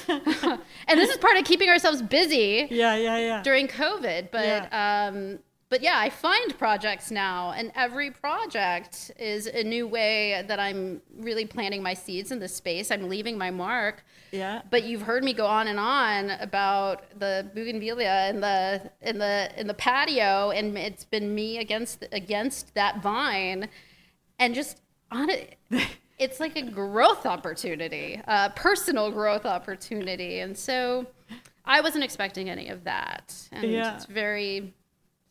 and 0.87 0.99
this 0.99 1.09
is 1.09 1.17
part 1.17 1.37
of 1.37 1.43
keeping 1.43 1.67
ourselves 1.67 2.01
busy. 2.01 2.67
Yeah, 2.71 2.95
yeah, 2.95 3.17
yeah. 3.17 3.43
During 3.43 3.67
COVID, 3.67 4.29
but 4.31 4.45
yeah. 4.45 5.09
um, 5.11 5.39
but 5.73 5.81
yeah, 5.81 5.97
I 5.97 6.11
find 6.11 6.55
projects 6.59 7.09
now, 7.09 7.49
and 7.49 7.71
every 7.75 8.11
project 8.11 9.09
is 9.17 9.47
a 9.47 9.63
new 9.63 9.87
way 9.87 10.45
that 10.47 10.59
I'm 10.59 11.01
really 11.17 11.47
planting 11.47 11.81
my 11.81 11.95
seeds 11.95 12.31
in 12.31 12.37
this 12.37 12.53
space. 12.53 12.91
I'm 12.91 13.09
leaving 13.09 13.39
my 13.39 13.49
mark. 13.49 14.05
Yeah. 14.29 14.61
But 14.69 14.83
you've 14.83 15.01
heard 15.01 15.23
me 15.23 15.33
go 15.33 15.47
on 15.47 15.65
and 15.65 15.79
on 15.79 16.29
about 16.29 17.19
the 17.19 17.49
bougainvillea 17.55 18.29
in 18.29 18.39
the 18.39 18.91
in 19.01 19.17
the 19.17 19.51
in 19.57 19.65
the 19.65 19.73
patio, 19.73 20.51
and 20.51 20.77
it's 20.77 21.05
been 21.05 21.33
me 21.33 21.57
against 21.57 22.05
against 22.11 22.75
that 22.75 23.01
vine, 23.01 23.67
and 24.37 24.53
just 24.53 24.79
on 25.09 25.31
it. 25.31 25.57
It's 26.19 26.39
like 26.39 26.55
a 26.55 26.61
growth 26.61 27.25
opportunity, 27.25 28.21
a 28.27 28.51
personal 28.55 29.09
growth 29.11 29.47
opportunity, 29.47 30.39
and 30.39 30.55
so 30.55 31.07
I 31.65 31.81
wasn't 31.81 32.03
expecting 32.03 32.51
any 32.51 32.69
of 32.69 32.83
that. 32.83 33.35
And 33.51 33.71
yeah. 33.71 33.95
it's 33.95 34.05
very 34.05 34.73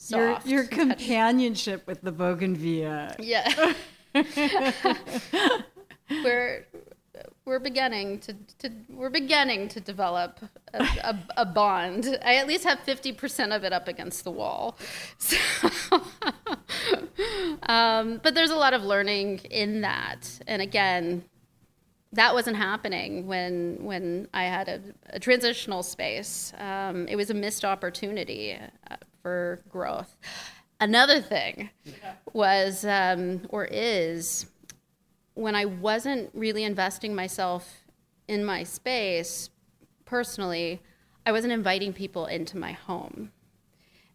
soft. 0.02 0.46
Your, 0.46 0.62
your 0.62 0.70
companionship 0.70 1.86
with 1.86 2.02
the 2.02 2.12
bougainvillea. 2.12 3.16
Yeah. 3.18 3.74
we're 6.24 6.66
we're 7.44 7.58
beginning 7.58 8.18
to, 8.20 8.34
to 8.58 8.70
we're 8.90 9.10
beginning 9.10 9.68
to 9.68 9.80
develop 9.80 10.38
a, 10.74 10.82
a, 10.82 11.18
a 11.38 11.46
bond. 11.46 12.18
I 12.24 12.36
at 12.36 12.46
least 12.46 12.64
have 12.64 12.80
fifty 12.80 13.12
percent 13.12 13.52
of 13.52 13.64
it 13.64 13.72
up 13.72 13.88
against 13.88 14.24
the 14.24 14.30
wall. 14.30 14.78
So, 15.18 15.36
um, 17.64 18.20
but 18.22 18.34
there's 18.34 18.50
a 18.50 18.56
lot 18.56 18.74
of 18.74 18.82
learning 18.82 19.40
in 19.50 19.82
that, 19.82 20.40
and 20.46 20.60
again, 20.60 21.24
that 22.12 22.34
wasn't 22.34 22.56
happening 22.56 23.26
when 23.26 23.78
when 23.80 24.28
I 24.34 24.44
had 24.44 24.68
a, 24.68 24.80
a 25.10 25.20
transitional 25.20 25.82
space. 25.82 26.52
Um, 26.58 27.06
it 27.08 27.16
was 27.16 27.30
a 27.30 27.34
missed 27.34 27.64
opportunity 27.64 28.58
uh, 28.90 28.96
for 29.22 29.62
growth. 29.68 30.16
Another 30.80 31.20
thing 31.20 31.70
was 32.32 32.84
um, 32.84 33.42
or 33.48 33.64
is 33.64 34.46
when 35.34 35.54
I 35.54 35.64
wasn't 35.64 36.30
really 36.34 36.64
investing 36.64 37.14
myself 37.14 37.84
in 38.28 38.44
my 38.44 38.64
space 38.64 39.50
personally, 40.04 40.80
I 41.24 41.32
wasn't 41.32 41.52
inviting 41.52 41.92
people 41.92 42.26
into 42.26 42.58
my 42.58 42.72
home. 42.72 43.32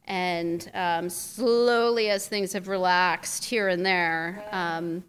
And 0.05 0.69
um, 0.73 1.09
slowly, 1.09 2.09
as 2.09 2.27
things 2.27 2.53
have 2.53 2.67
relaxed 2.67 3.45
here 3.45 3.67
and 3.67 3.85
there, 3.85 4.43
um, 4.51 5.03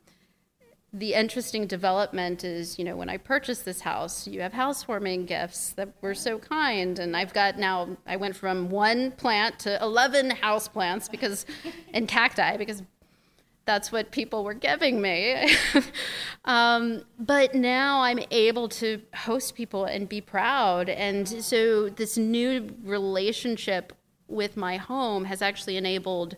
the 0.93 1.13
interesting 1.15 1.67
development 1.67 2.45
is, 2.45 2.79
you 2.79 2.85
know, 2.85 2.97
when 2.97 3.11
I 3.11 3.19
purchased 3.19 3.65
this 3.65 3.83
house, 3.83 4.27
you 4.27 4.41
have 4.41 4.55
housewarming 4.55 5.27
gifts 5.27 5.71
that 5.73 5.91
were 6.01 6.15
so 6.15 6.39
kind, 6.39 6.99
and 6.99 7.15
I've 7.17 7.35
got 7.35 7.59
now. 7.59 7.97
I 8.07 8.17
went 8.17 8.37
from 8.37 8.71
one 8.71 9.13
plant 9.13 9.59
to 9.61 9.81
eleven 9.83 10.31
house 10.31 10.67
plants 10.67 11.09
because, 11.09 11.45
and 11.93 12.09
cacti 12.09 12.57
because 12.57 12.83
that's 13.67 13.93
what 13.93 14.11
people 14.11 14.45
were 14.45 14.55
giving 14.55 15.03
me. 15.03 15.55
um, 16.47 17.03
but 17.19 17.55
now 17.55 18.01
I'm 18.01 18.21
able 18.31 18.71
to 18.71 19.03
host 19.15 19.55
people 19.55 19.85
and 19.85 20.09
be 20.09 20.23
proud, 20.23 20.89
and 20.89 21.29
so 21.29 21.91
this 21.91 22.17
new 22.17 22.67
relationship 22.83 23.93
with 24.27 24.57
my 24.57 24.79
home 24.79 25.27
has 25.27 25.43
actually 25.43 25.77
enabled 25.77 26.37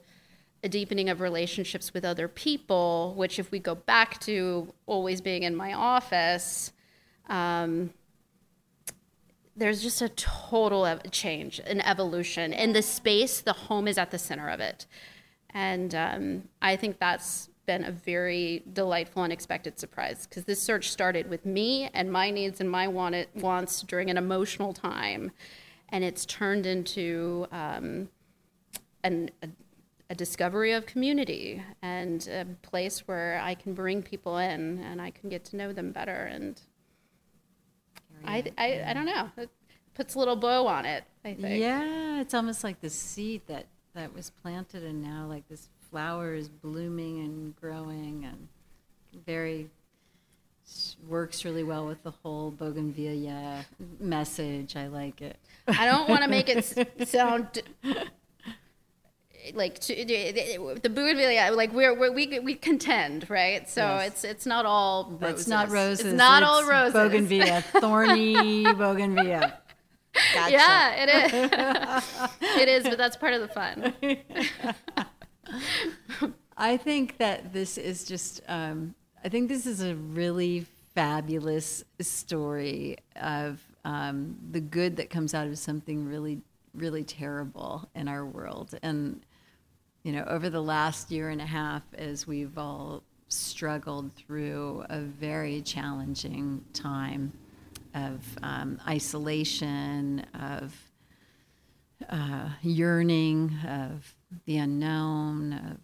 a 0.63 0.69
deepening 0.69 1.09
of 1.09 1.21
relationships 1.21 1.95
with 1.95 2.05
other 2.05 2.29
people, 2.29 3.15
which, 3.17 3.39
if 3.39 3.51
we 3.51 3.59
go 3.59 3.75
back 3.75 4.21
to 4.21 4.73
always 4.87 5.21
being 5.21 5.43
in 5.43 5.57
my 5.57 5.73
office, 5.73 6.73
um, 7.29 7.91
there's 9.57 9.83
just 9.83 10.03
a 10.03 10.09
total 10.11 10.87
ev- 10.87 11.11
change, 11.11 11.61
an 11.61 11.81
evolution. 11.81 12.53
In 12.53 12.73
the 12.73 12.83
space, 12.83 13.41
the 13.41 13.53
home 13.53 13.89
is 13.89 13.99
at 13.99 14.11
the 14.11 14.19
center 14.19 14.49
of 14.49 14.61
it. 14.61 14.87
And 15.51 15.95
um, 15.95 16.45
I 16.63 16.77
think 16.77 16.99
that's 16.99 17.51
been 17.67 17.85
a 17.85 17.93
very 17.93 18.63
delightful, 18.73 19.23
unexpected 19.23 19.79
surprise 19.79 20.27
because 20.27 20.45
this 20.45 20.63
search 20.63 20.91
started 20.91 21.29
with 21.29 21.45
me 21.47 21.91
and 21.95 22.11
my 22.11 22.31
needs 22.31 22.61
and 22.61 22.71
my 22.71 22.89
want 22.89 23.15
it, 23.15 23.29
wants 23.35 23.83
during 23.83 24.11
an 24.11 24.17
emotional 24.17 24.73
time. 24.73 25.31
And 25.89 26.05
it's 26.05 26.25
turned 26.25 26.67
into 26.67 27.47
um, 27.53 28.09
an, 29.03 29.31
a 29.43 29.49
a 30.11 30.15
discovery 30.15 30.73
of 30.73 30.87
community 30.87 31.63
and 31.83 32.27
a 32.27 32.45
place 32.63 33.07
where 33.07 33.41
I 33.43 33.55
can 33.55 33.75
bring 33.75 34.03
people 34.03 34.39
in 34.39 34.79
and 34.79 35.01
I 35.01 35.11
can 35.11 35.31
get 35.31 35.45
to 35.47 35.57
know 35.57 35.73
them 35.73 35.93
better. 35.93 36.29
And 36.31 36.61
I, 38.25 38.45
I, 38.59 38.83
I 38.89 38.93
don't 38.93 39.07
know. 39.07 39.31
It 39.37 39.49
puts 39.95 40.17
a 40.17 40.19
little 40.19 40.35
bow 40.35 40.67
on 40.67 40.85
it, 40.85 41.05
I 41.25 41.35
think. 41.35 41.61
Yeah, 41.61 42.21
it's 42.21 42.35
almost 42.35 42.65
like 42.65 42.81
the 42.81 42.91
seed 42.91 43.43
that, 43.47 43.67
that 43.95 44.13
was 44.13 44.31
planted 44.31 44.83
and 44.83 45.01
now 45.01 45.27
like 45.27 45.49
this 45.49 45.69
flower 45.91 46.35
is 46.35 46.49
blooming 46.49 47.21
and 47.21 47.57
growing 47.57 48.25
and 48.25 48.49
very 49.25 49.71
works 51.09 51.45
really 51.45 51.65
well 51.65 51.87
with 51.87 52.03
the 52.03 52.11
whole 52.11 52.51
bougainvillea 52.51 53.65
message. 54.01 54.75
I 54.77 54.89
like 54.89 55.21
it. 55.21 55.37
I 55.69 55.87
don't 55.87 56.09
want 56.09 56.23
to 56.23 56.29
make 56.29 56.49
it 56.49 56.65
sound 57.09 57.63
like 59.55 59.79
to, 59.81 59.95
the 59.95 60.89
bougainvillea 60.89 61.53
like 61.53 61.73
we're, 61.73 61.99
we're, 61.99 62.13
we 62.13 62.39
we 62.41 62.55
contend 62.55 63.29
right? 63.31 63.69
So 63.69 63.83
yes. 63.83 64.09
it's 64.09 64.25
it's 64.25 64.47
not 64.47 64.67
all 64.67 65.17
roses. 65.21 65.41
it's 65.41 65.49
not 65.49 65.71
roses. 65.71 66.07
It's 66.07 66.15
not 66.17 66.43
it's 66.43 66.51
all 66.51 66.65
roses. 66.65 66.93
bougainvillea. 66.95 67.63
Thorny 67.81 68.65
bougainvillea. 68.75 69.59
Gotcha. 70.35 70.53
yeah 70.53 70.95
it 70.97 71.09
is. 71.35 72.59
It 72.59 72.69
is 72.69 72.85
but 72.85 72.99
that's 72.99 73.17
part 73.17 73.35
of 73.35 73.41
the 73.41 73.49
fun. 73.49 73.95
I 76.57 76.77
think 76.77 77.19
that 77.19 77.53
this 77.53 77.79
is 77.79 78.05
just 78.05 78.43
um, 78.47 78.95
i 79.25 79.29
think 79.29 79.49
this 79.49 79.67
is 79.67 79.83
a 79.83 79.95
really 79.95 80.67
fabulous 80.95 81.83
story 82.01 82.97
of 83.17 83.61
um, 83.85 84.37
the 84.51 84.61
good 84.61 84.97
that 84.97 85.11
comes 85.11 85.35
out 85.35 85.47
of 85.47 85.59
something 85.59 86.07
really 86.07 86.43
really 86.75 87.05
terrible 87.05 87.89
in 87.95 88.09
our 88.09 88.25
world. 88.25 88.79
And 88.83 89.25
you 90.03 90.13
know, 90.13 90.25
over 90.27 90.49
the 90.49 90.63
last 90.63 91.11
year 91.11 91.29
and 91.29 91.41
a 91.41 91.47
half, 91.47 91.83
as 91.95 92.27
we've 92.27 92.57
all 92.57 93.03
struggled 93.29 94.13
through 94.15 94.85
a 94.89 95.01
very 95.01 95.61
challenging 95.63 96.65
time 96.73 97.33
of 97.95 98.25
um, 98.43 98.81
isolation, 98.89 100.25
of 100.35 100.75
uh, 102.09 102.49
yearning, 102.63 103.53
of 103.69 104.15
the 104.47 104.57
unknown, 104.57 105.53
of 105.53 105.79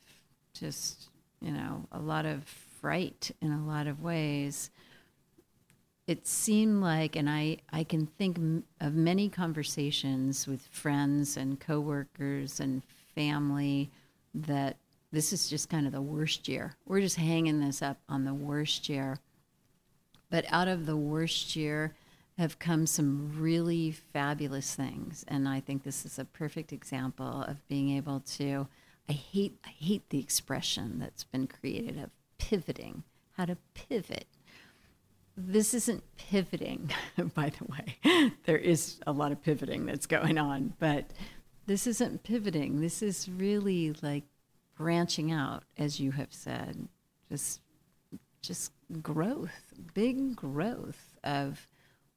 just, 0.59 1.11
you 1.41 1.53
know, 1.53 1.87
a 1.93 1.99
lot 1.99 2.25
of 2.25 2.45
fright 2.81 3.31
in 3.43 3.53
a 3.53 3.67
lot 3.67 3.87
of 3.87 4.03
ways. 4.03 4.71
It 6.07 6.27
seemed 6.27 6.81
like, 6.81 7.17
and 7.17 7.29
I, 7.29 7.59
I 7.73 7.85
can 7.85 8.07
think 8.07 8.39
of 8.81 8.95
many 8.95 9.29
conversations 9.29 10.47
with 10.47 10.63
friends 10.69 11.37
and 11.37 11.61
coworkers 11.61 12.61
and 12.61 12.83
family 13.15 13.91
that 14.43 14.77
this 15.13 15.33
is 15.33 15.49
just 15.49 15.69
kind 15.69 15.87
of 15.87 15.93
the 15.93 16.03
worst 16.03 16.49
year. 16.49 16.77
We're 16.87 17.01
just 17.01 17.17
hanging 17.17 17.61
this 17.61 17.83
up 17.83 17.99
on 18.09 18.25
the 18.25 18.35
worst 18.35 18.89
year. 18.89 19.19
But 20.31 20.45
out 20.51 20.69
of 20.69 20.87
the 20.87 20.97
worst 20.97 21.57
year 21.57 21.95
have 22.39 22.59
come 22.59 22.87
some 22.87 23.33
really 23.39 23.91
fabulous 23.93 24.75
things. 24.75 25.25
And 25.29 25.49
I 25.49 25.61
think 25.61 25.83
this 25.85 26.05
is 26.05 26.19
a 26.19 26.25
perfect 26.25 26.73
example 26.73 27.43
of 27.43 27.67
being 27.69 27.97
able 27.97 28.21
to 28.21 28.69
I 29.09 29.13
hate 29.13 29.59
I 29.65 29.69
hate 29.69 30.11
the 30.11 30.19
expression 30.19 30.99
that's 30.99 31.25
been 31.25 31.47
created 31.47 31.99
of 31.99 32.11
pivoting, 32.39 33.05
how 33.37 33.45
to 33.45 33.57
pivot. 33.75 34.27
This 35.37 35.75
isn't 35.75 36.03
pivoting, 36.17 36.91
by 37.35 37.51
the 37.51 37.65
way. 37.65 38.33
There 38.45 38.57
is 38.57 38.99
a 39.07 39.13
lot 39.13 39.33
of 39.33 39.43
pivoting 39.43 39.87
that's 39.87 40.07
going 40.07 40.39
on, 40.39 40.73
but 40.79 41.11
this 41.67 41.87
isn't 41.87 42.23
pivoting. 42.23 42.81
This 42.81 43.03
is 43.03 43.29
really 43.29 43.95
like 44.03 44.25
branching 44.77 45.33
out, 45.33 45.65
as 45.77 46.01
you 46.01 46.13
have 46.13 46.33
said, 46.33 46.89
just 47.29 47.61
just 48.43 48.71
growth, 49.03 49.73
big 49.95 50.37
growth 50.37 51.17
of 51.25 51.67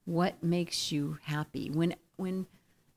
what 0.06 0.43
makes 0.43 0.91
you 0.91 1.18
happy. 1.24 1.70
When 1.70 1.95
when 2.18 2.45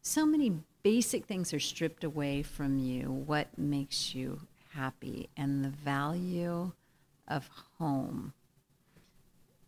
so 0.02 0.26
many 0.26 0.58
basic 0.82 1.26
things 1.26 1.54
are 1.54 1.60
stripped 1.60 2.04
away 2.04 2.42
from 2.42 2.78
you, 2.78 3.10
what 3.10 3.56
makes 3.56 4.14
you 4.14 4.40
happy 4.70 5.28
and 5.36 5.64
the 5.64 5.68
value 5.68 6.72
of 7.28 7.48
home 7.78 8.32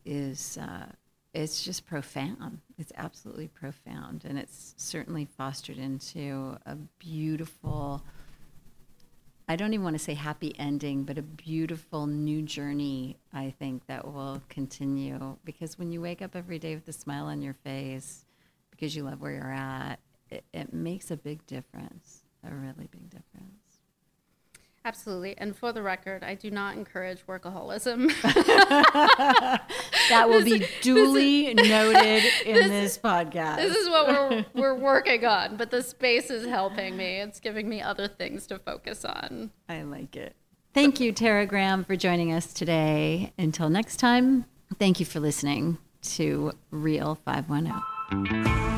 is 0.04 0.58
uh, 0.58 0.86
it's 1.32 1.64
just 1.64 1.86
profound. 1.86 2.60
It's 2.78 2.92
absolutely 2.96 3.48
profound, 3.48 4.24
and 4.24 4.36
it's 4.38 4.74
certainly 4.76 5.28
fostered 5.36 5.78
into 5.78 6.56
a 6.66 6.74
beautiful. 6.98 8.02
I 9.46 9.56
don't 9.56 9.74
even 9.74 9.84
want 9.84 9.94
to 9.94 10.02
say 10.02 10.14
happy 10.14 10.54
ending, 10.58 11.04
but 11.04 11.18
a 11.18 11.22
beautiful 11.22 12.06
new 12.06 12.42
journey. 12.42 13.18
I 13.32 13.54
think 13.58 13.86
that 13.86 14.10
will 14.10 14.42
continue 14.48 15.36
because 15.44 15.78
when 15.78 15.92
you 15.92 16.00
wake 16.00 16.22
up 16.22 16.34
every 16.34 16.58
day 16.58 16.74
with 16.74 16.88
a 16.88 16.92
smile 16.92 17.26
on 17.26 17.42
your 17.42 17.54
face, 17.54 18.24
because 18.70 18.96
you 18.96 19.04
love 19.04 19.20
where 19.20 19.32
you're 19.32 19.52
at, 19.52 20.00
it, 20.30 20.44
it 20.52 20.72
makes 20.72 21.10
a 21.10 21.16
big 21.16 21.46
difference. 21.46 22.22
A 22.42 22.52
really 22.54 22.88
big 22.90 23.08
difference. 23.10 23.63
Absolutely. 24.86 25.36
And 25.38 25.56
for 25.56 25.72
the 25.72 25.82
record, 25.82 26.22
I 26.22 26.34
do 26.34 26.50
not 26.50 26.76
encourage 26.76 27.26
workaholism. 27.26 28.08
that 30.10 30.28
will 30.28 30.44
be 30.44 30.66
duly 30.82 31.46
is, 31.46 31.68
noted 31.68 32.24
in 32.44 32.54
this, 32.56 32.68
this, 32.68 32.98
podcast. 32.98 33.56
This 33.56 33.74
is 33.74 33.88
what 33.88 34.08
we're, 34.08 34.44
we're 34.54 34.74
working 34.74 35.24
on, 35.24 35.56
but 35.56 35.70
the 35.70 35.82
space 35.82 36.30
is 36.30 36.46
helping 36.46 36.98
me. 36.98 37.20
It's 37.20 37.40
giving 37.40 37.66
me 37.66 37.80
other 37.80 38.08
things 38.08 38.46
to 38.48 38.58
focus 38.58 39.06
on. 39.06 39.52
I 39.70 39.82
like 39.82 40.16
it. 40.16 40.36
Thank 40.74 41.00
you, 41.00 41.12
Tara 41.12 41.46
Graham, 41.46 41.84
for 41.84 41.96
joining 41.96 42.32
us 42.32 42.52
today. 42.52 43.32
Until 43.38 43.70
next 43.70 43.96
time, 43.96 44.44
thank 44.78 45.00
you 45.00 45.06
for 45.06 45.20
listening 45.20 45.78
to 46.02 46.52
Real 46.70 47.14
510. 47.24 48.73